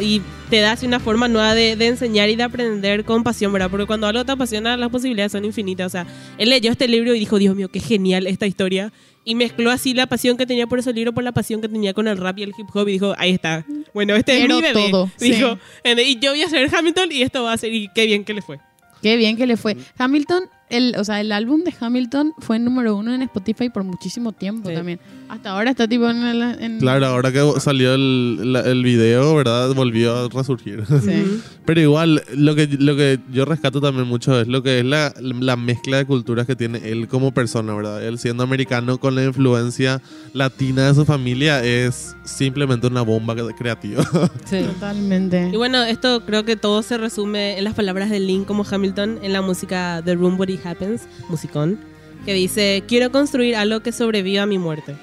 y 0.00 0.20
te 0.50 0.60
da 0.60 0.72
así 0.72 0.84
una 0.84 1.00
forma 1.00 1.26
nueva 1.28 1.54
de, 1.54 1.76
de 1.76 1.86
enseñar 1.86 2.28
y 2.28 2.36
de 2.36 2.42
aprender 2.42 3.04
con 3.04 3.22
pasión, 3.24 3.52
¿verdad? 3.52 3.70
Porque 3.70 3.86
cuando 3.86 4.06
algo 4.06 4.24
te 4.26 4.32
apasiona, 4.32 4.76
las 4.76 4.90
posibilidades 4.90 5.32
son 5.32 5.44
infinitas. 5.46 5.86
O 5.86 5.90
sea, 5.90 6.06
él 6.36 6.50
leyó 6.50 6.70
este 6.70 6.86
libro 6.88 7.14
y 7.14 7.18
dijo, 7.18 7.38
Dios 7.38 7.56
mío, 7.56 7.70
qué 7.70 7.80
genial 7.80 8.26
esta 8.26 8.46
historia. 8.46 8.92
Y 9.24 9.36
mezcló 9.36 9.70
así 9.70 9.94
la 9.94 10.06
pasión 10.06 10.36
que 10.36 10.44
tenía 10.44 10.66
por 10.66 10.80
ese 10.80 10.92
libro 10.92 11.12
por 11.14 11.22
la 11.24 11.32
pasión 11.32 11.62
que 11.62 11.68
tenía 11.68 11.94
con 11.94 12.08
el 12.08 12.18
rap 12.18 12.36
y 12.38 12.42
el 12.42 12.50
hip 12.50 12.66
hop. 12.74 12.88
Y 12.88 12.92
dijo, 12.92 13.14
ahí 13.16 13.30
está. 13.30 13.64
Bueno, 13.94 14.14
este 14.16 14.36
Quiero 14.36 14.56
es 14.56 14.62
mi 14.62 14.68
bebé. 14.68 14.90
todo, 14.90 15.10
Dijo, 15.18 15.58
sí. 15.84 15.90
y 16.02 16.18
yo 16.18 16.32
voy 16.32 16.42
a 16.42 16.48
ser 16.50 16.68
Hamilton 16.74 17.12
y 17.12 17.22
esto 17.22 17.44
va 17.44 17.52
a 17.52 17.56
ser, 17.56 17.72
y 17.72 17.88
qué 17.94 18.04
bien 18.04 18.24
que 18.24 18.34
le 18.34 18.42
fue. 18.42 18.58
Qué 19.02 19.16
bien 19.16 19.36
que 19.36 19.44
le 19.44 19.56
fue. 19.56 19.76
Hamilton, 19.98 20.44
el, 20.72 20.94
o 20.98 21.04
sea, 21.04 21.20
el 21.20 21.30
álbum 21.32 21.62
de 21.62 21.72
Hamilton 21.78 22.32
fue 22.38 22.58
número 22.58 22.96
uno 22.96 23.14
en 23.14 23.22
Spotify 23.22 23.68
por 23.68 23.84
muchísimo 23.84 24.32
tiempo 24.32 24.68
Sí. 24.68 24.74
también. 24.74 24.98
Hasta 25.28 25.50
ahora 25.50 25.70
está 25.70 25.86
tipo 25.88 26.08
en 26.10 26.22
el... 26.24 26.42
en- 26.60 26.78
Claro, 26.80 27.06
ahora 27.06 27.30
que 27.32 27.40
salió 27.60 27.94
el, 27.94 28.52
la- 28.52 28.60
el 28.60 28.82
video, 28.82 29.34
¿verdad? 29.36 29.72
Volvió 29.74 30.14
a 30.16 30.28
resurgir. 30.28 30.84
Sí. 31.02 31.40
Pero 31.64 31.80
igual, 31.80 32.22
lo 32.34 32.54
que, 32.54 32.66
lo 32.66 32.96
que 32.96 33.20
yo 33.32 33.44
rescato 33.44 33.80
también 33.80 34.06
mucho 34.08 34.40
es 34.40 34.48
lo 34.48 34.62
que 34.62 34.80
es 34.80 34.84
la, 34.84 35.14
la 35.20 35.56
mezcla 35.56 35.96
de 35.98 36.04
culturas 36.06 36.46
que 36.46 36.56
tiene 36.56 36.78
él 36.90 37.06
como 37.08 37.32
persona, 37.32 37.72
¿verdad? 37.74 38.04
Él 38.04 38.18
siendo 38.18 38.42
americano 38.42 38.98
con 38.98 39.14
la 39.14 39.24
influencia 39.24 40.02
latina 40.34 40.88
de 40.88 40.94
su 40.94 41.04
familia 41.04 41.62
es 41.64 42.16
simplemente 42.24 42.86
una 42.88 43.02
bomba 43.02 43.34
creativa. 43.56 44.04
Totalmente. 44.50 45.50
Y 45.52 45.56
bueno, 45.56 45.82
esto 45.84 46.24
creo 46.24 46.44
que 46.44 46.56
todo 46.56 46.82
se 46.82 46.98
resume 46.98 47.58
en 47.58 47.64
las 47.64 47.74
palabras 47.74 48.10
de 48.10 48.20
Link 48.20 48.46
como 48.46 48.64
Hamilton 48.68 49.20
en 49.22 49.32
la 49.32 49.42
música 49.42 50.02
The 50.04 50.14
Room 50.14 50.38
Where 50.38 50.52
It 50.52 50.61
Happens, 50.64 51.02
musicón, 51.28 51.78
que 52.24 52.34
dice, 52.34 52.82
quiero 52.86 53.10
construir 53.12 53.56
algo 53.56 53.80
que 53.80 53.92
sobreviva 53.92 54.42
a 54.42 54.46
mi 54.46 54.58
muerte. 54.58 54.94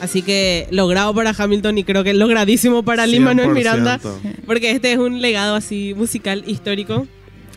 Así 0.00 0.20
que 0.22 0.66
logrado 0.70 1.14
para 1.14 1.30
Hamilton 1.36 1.78
y 1.78 1.84
creo 1.84 2.04
que 2.04 2.12
logradísimo 2.12 2.82
para 2.82 3.06
Lin 3.06 3.24
Manuel 3.24 3.48
100%. 3.50 3.54
Miranda, 3.54 4.00
porque 4.46 4.70
este 4.72 4.92
es 4.92 4.98
un 4.98 5.22
legado 5.22 5.54
así 5.54 5.94
musical 5.96 6.44
histórico, 6.46 7.06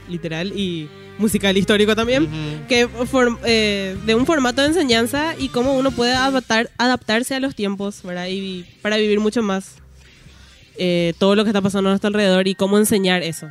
literal, 0.09 0.53
y 0.57 0.87
musical 1.17 1.57
histórico 1.57 1.95
también, 1.97 2.23
Ujú. 2.23 2.67
que 2.69 2.87
form- 2.87 3.37
eh, 3.43 3.97
de 4.05 4.15
un 4.15 4.25
formato 4.25 4.61
de 4.61 4.67
enseñanza 4.69 5.35
y 5.37 5.49
cómo 5.49 5.73
uno 5.77 5.91
puede 5.91 6.13
adaptar, 6.13 6.69
adaptarse 6.77 7.35
a 7.35 7.41
los 7.41 7.55
tiempos, 7.55 8.03
¿verdad? 8.03 8.27
Y 8.29 8.65
para 8.81 8.95
vivir 8.95 9.19
mucho 9.19 9.43
más 9.43 9.75
eh, 10.77 11.13
todo 11.19 11.35
lo 11.35 11.43
que 11.43 11.49
está 11.49 11.61
pasando 11.61 11.89
a 11.89 11.91
nuestro 11.91 12.07
alrededor 12.07 12.47
y 12.47 12.55
cómo 12.55 12.77
enseñar 12.77 13.21
eso. 13.21 13.49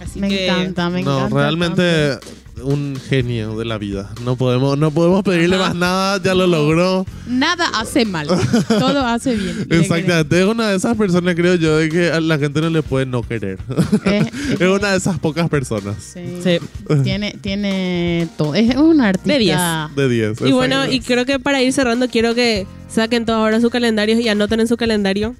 Así 0.00 0.20
Me 0.20 0.28
que 0.28 0.46
encanta, 0.46 0.90
me 0.90 1.02
No, 1.02 1.16
encanta. 1.18 1.34
realmente 1.36 2.08
tanto. 2.10 2.26
Un 2.62 2.96
genio 3.08 3.56
de 3.58 3.64
la 3.64 3.78
vida. 3.78 4.10
No 4.24 4.36
podemos, 4.36 4.76
no 4.78 4.90
podemos 4.90 5.22
pedirle 5.22 5.56
Ajá. 5.56 5.66
más 5.68 5.74
nada, 5.76 6.22
ya 6.22 6.34
lo 6.34 6.46
logró. 6.46 7.06
Nada 7.26 7.66
hace 7.74 8.04
mal. 8.04 8.26
Todo 8.68 9.04
hace 9.04 9.34
bien. 9.34 9.66
Exactamente, 9.70 10.40
es 10.40 10.46
una 10.46 10.68
de 10.70 10.76
esas 10.76 10.96
personas, 10.96 11.34
creo 11.34 11.54
yo, 11.56 11.76
de 11.76 11.88
que 11.88 12.10
a 12.10 12.20
la 12.20 12.38
gente 12.38 12.60
no 12.60 12.70
le 12.70 12.82
puede 12.82 13.06
no 13.06 13.22
querer. 13.22 13.58
querés. 14.04 14.26
Es- 14.54 14.60
es 14.60 14.68
una 14.68 14.92
de 14.92 14.98
esas 14.98 15.18
pocas 15.18 15.48
personas. 15.48 15.96
sí. 16.02 16.20
Sí. 16.42 16.58
Tiene, 17.04 17.36
tiene 17.40 18.28
todo. 18.36 18.54
Es 18.54 18.74
un 18.76 19.00
artista. 19.00 19.90
De 19.96 20.08
10. 20.08 20.36
De 20.36 20.36
10. 20.36 20.40
Y 20.50 20.52
bueno, 20.52 20.90
y 20.90 21.00
creo 21.00 21.24
que 21.26 21.38
para 21.38 21.62
ir 21.62 21.72
cerrando 21.72 22.08
quiero 22.08 22.34
que 22.34 22.66
saquen 22.88 23.24
todos 23.26 23.38
ahora 23.38 23.60
sus 23.60 23.70
calendarios 23.70 24.18
y 24.20 24.28
anoten 24.28 24.60
en 24.60 24.68
su 24.68 24.76
calendario. 24.76 25.34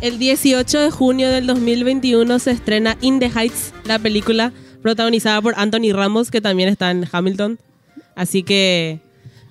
El 0.00 0.18
18 0.18 0.80
de 0.80 0.90
junio 0.90 1.28
del 1.30 1.46
2021 1.46 2.38
se 2.38 2.50
estrena 2.50 2.96
In 3.00 3.20
the 3.20 3.30
Heights, 3.34 3.72
la 3.84 3.98
película 3.98 4.52
protagonizada 4.84 5.40
por 5.40 5.54
Anthony 5.56 5.92
Ramos, 5.94 6.30
que 6.30 6.42
también 6.42 6.68
está 6.68 6.90
en 6.90 7.08
Hamilton. 7.10 7.58
Así 8.14 8.42
que 8.42 9.00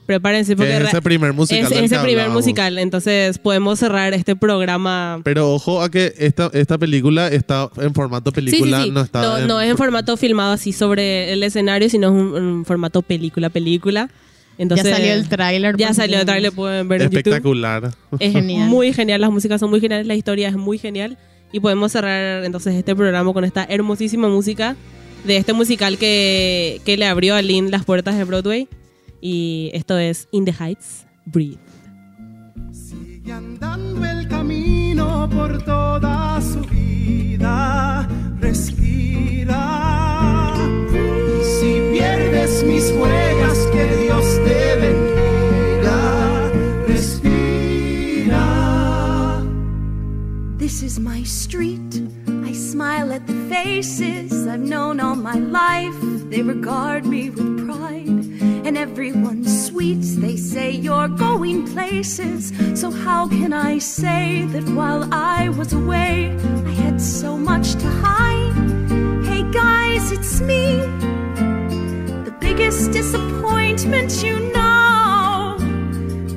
prepárense 0.05 0.51
Que 0.51 0.57
porque 0.57 0.77
es 0.77 0.83
ese 0.89 1.01
primer 1.01 1.33
musical. 1.33 1.73
es 1.73 1.91
ese 1.91 1.99
primer 1.99 2.29
musical. 2.29 2.77
Entonces 2.77 3.39
podemos 3.39 3.79
cerrar 3.79 4.13
este 4.13 4.35
programa. 4.35 5.21
Pero 5.23 5.51
ojo 5.51 5.81
a 5.81 5.89
que 5.89 6.13
esta, 6.19 6.51
esta 6.53 6.77
película 6.77 7.29
está 7.29 7.67
en 7.81 7.95
formato 7.95 8.29
Sí, 8.29 8.35
sí, 8.41 8.45
película, 8.45 8.83
sí. 8.83 8.91
no 8.91 9.01
está 9.01 9.23
no, 9.23 9.39
no 9.47 9.59
es 9.59 9.71
en 9.71 9.77
formato 9.77 10.15
filmado 10.17 10.51
así 10.53 10.71
sobre 10.71 11.33
el 11.33 11.41
escenario, 11.41 11.89
sino 11.89 12.09
es 12.09 12.13
un, 12.13 12.35
un 12.35 12.65
formato 12.65 13.01
película, 13.01 13.49
película. 13.49 14.11
Entonces, 14.59 14.87
ya 14.87 14.97
salió 14.97 15.13
el 15.13 15.27
tráiler. 15.29 15.75
Ya 15.77 15.87
si 15.87 15.93
salió 15.95 16.19
el 16.19 16.25
tráiler, 16.27 16.51
pueden 16.51 16.87
ver 16.87 17.01
en 17.01 17.07
YouTube. 17.07 17.17
espectacular. 17.17 17.91
Es 18.19 18.31
Genial. 18.33 18.69
muy 18.69 18.93
genial, 18.93 19.19
las 19.19 19.31
músicas 19.31 19.59
son 19.59 19.71
muy 19.71 19.81
geniales, 19.81 20.05
la 20.05 20.13
historia 20.13 20.47
es 20.49 20.55
muy 20.55 20.77
genial. 20.77 21.17
Y 21.51 21.59
podemos 21.59 21.91
cerrar 21.91 22.43
entonces 22.45 22.75
este 22.75 22.95
programa 22.95 23.33
con 23.33 23.45
esta 23.45 23.65
hermosísima 23.67 24.27
música 24.29 24.75
de 25.23 25.37
este 25.37 25.53
musical 25.53 25.97
que, 25.97 26.81
que 26.85 26.97
le 26.97 27.05
abrió 27.05 27.35
a 27.35 27.41
Lynn 27.41 27.71
las 27.71 27.85
puertas 27.85 28.17
de 28.17 28.23
Broadway. 28.23 28.67
Y 29.21 29.69
esto 29.73 29.97
es 29.97 30.27
In 30.31 30.45
the 30.45 30.53
Heights, 30.53 31.05
Breathe. 31.25 31.57
Sigue 32.71 33.31
andando 33.31 34.05
el 34.05 34.27
camino 34.27 35.29
por 35.29 35.63
toda 35.63 36.41
su 36.41 36.59
vida. 36.69 38.07
Respira. 38.39 39.53
Y 41.39 41.43
si 41.43 41.81
pierdes 41.93 42.63
mis 42.63 42.91
huellas, 42.91 43.57
que 43.71 43.85
Dios 44.03 44.25
te 44.43 44.75
bendiga. 44.75 46.51
Respira. 46.87 48.43
This 50.57 50.83
is 50.83 50.99
my 50.99 51.23
the 53.19 53.47
faces 53.49 54.47
I've 54.47 54.59
known 54.59 54.99
all 54.99 55.15
my 55.15 55.35
life. 55.35 55.95
They 56.29 56.41
regard 56.41 57.05
me 57.05 57.29
with 57.29 57.65
pride. 57.65 58.07
And 58.65 58.77
everyone's 58.77 59.67
sweet. 59.67 60.01
They 60.01 60.35
say 60.35 60.71
you're 60.71 61.09
going 61.09 61.67
places. 61.67 62.51
So, 62.79 62.89
how 62.89 63.27
can 63.27 63.53
I 63.53 63.77
say 63.77 64.45
that 64.47 64.67
while 64.69 65.07
I 65.13 65.49
was 65.49 65.73
away, 65.73 66.35
I 66.65 66.71
had 66.71 66.99
so 66.99 67.37
much 67.37 67.73
to 67.73 67.87
hide? 67.87 68.53
Hey 69.25 69.43
guys, 69.51 70.11
it's 70.11 70.41
me. 70.41 70.77
The 72.27 72.35
biggest 72.39 72.91
disappointment, 72.91 74.23
you 74.23 74.39
know. 74.53 75.57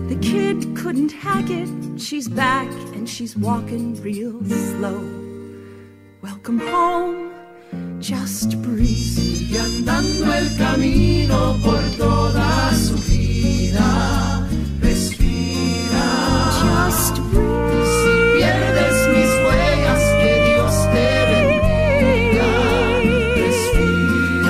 The 0.09 0.19
kid 0.21 0.77
couldn't 0.77 1.13
hack 1.13 1.49
it. 1.49 2.01
She's 2.01 2.29
back 2.29 2.69
and 2.95 3.09
she's 3.09 3.37
walking 3.37 4.01
real 4.03 4.45
slow. 4.45 5.26
Welcome 6.27 6.59
home. 6.59 7.31
Just 8.01 8.61
breathe. 8.61 9.15
Sigue 9.15 9.61
andando 9.61 10.33
el 10.33 10.57
camino 10.59 11.57
por 11.63 11.81
toda 11.97 12.73
su 12.75 12.97
vida. 13.09 14.45
Respira. 14.81 16.05
Just 16.63 17.21
breathe. 17.31 17.87
Si 18.03 18.13
pierdes 18.39 18.97
mis 19.15 19.33
huellas, 19.45 20.03
que 20.19 20.33
Dios 20.49 20.75
te 20.93 21.11
bendiga. 21.31 22.51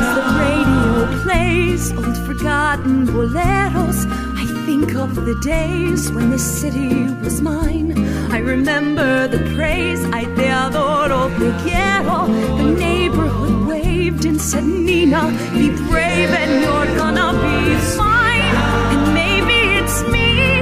As 0.00 0.08
the 0.16 0.24
radio 0.40 1.22
plays 1.24 1.84
old 1.92 2.16
forgotten 2.26 3.04
boleros, 3.06 4.06
I 4.34 4.46
think 4.64 4.94
of 4.94 5.14
the 5.26 5.38
days 5.44 6.10
when 6.10 6.30
this 6.30 6.42
city 6.42 7.04
was 7.22 7.42
mine. 7.42 8.05
I 8.36 8.40
remember 8.40 9.26
the 9.28 9.38
praise, 9.54 10.04
I 10.12 10.24
te 10.36 10.48
adoro, 10.62 11.30
te 11.38 11.48
quiero. 11.64 12.26
The 12.58 12.64
neighborhood 12.78 13.66
waved 13.66 14.26
and 14.26 14.38
said, 14.38 14.62
Nina, 14.62 15.22
be 15.54 15.70
brave 15.88 16.28
and 16.42 16.60
you're 16.60 16.90
gonna 16.98 17.32
be 17.46 17.58
fine. 17.96 18.54
And 18.92 19.14
maybe 19.14 19.56
it's 19.78 20.02
me, 20.14 20.60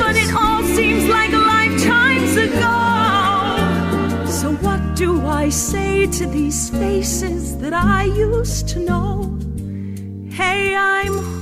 but 0.00 0.16
it 0.16 0.32
all 0.32 0.62
seems 0.76 1.04
like 1.16 1.32
lifetimes 1.32 2.32
ago. 2.46 2.78
So 4.38 4.52
what 4.64 4.80
do 4.96 5.26
I 5.26 5.50
say 5.50 6.06
to 6.06 6.24
these 6.24 6.70
faces 6.70 7.58
that 7.58 7.74
I 7.74 8.04
used 8.04 8.66
to 8.70 8.78
know? 8.78 9.38
Hey, 10.30 10.74
I'm 10.74 11.35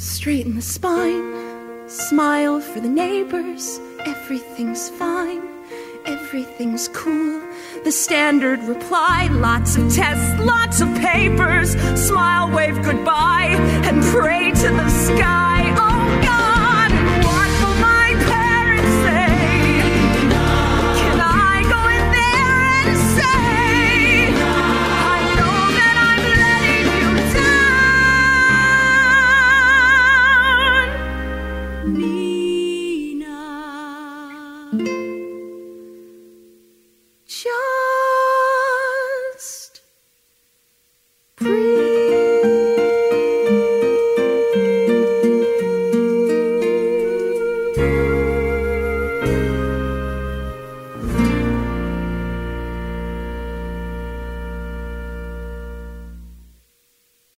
Straighten 0.00 0.56
the 0.56 0.62
spine, 0.62 1.86
smile 1.86 2.58
for 2.58 2.80
the 2.80 2.88
neighbors. 2.88 3.78
Everything's 4.06 4.88
fine, 4.88 5.42
everything's 6.06 6.88
cool. 6.88 7.42
The 7.84 7.92
standard 7.92 8.60
reply 8.60 9.28
lots 9.30 9.76
of 9.76 9.92
tests, 9.92 10.40
lots 10.40 10.80
of 10.80 10.88
papers. 10.96 11.72
Smile, 12.00 12.50
wave 12.50 12.82
goodbye, 12.82 13.54
and 13.84 14.02
pray 14.04 14.52
to 14.52 14.68
the 14.70 14.88
sky. 14.88 15.49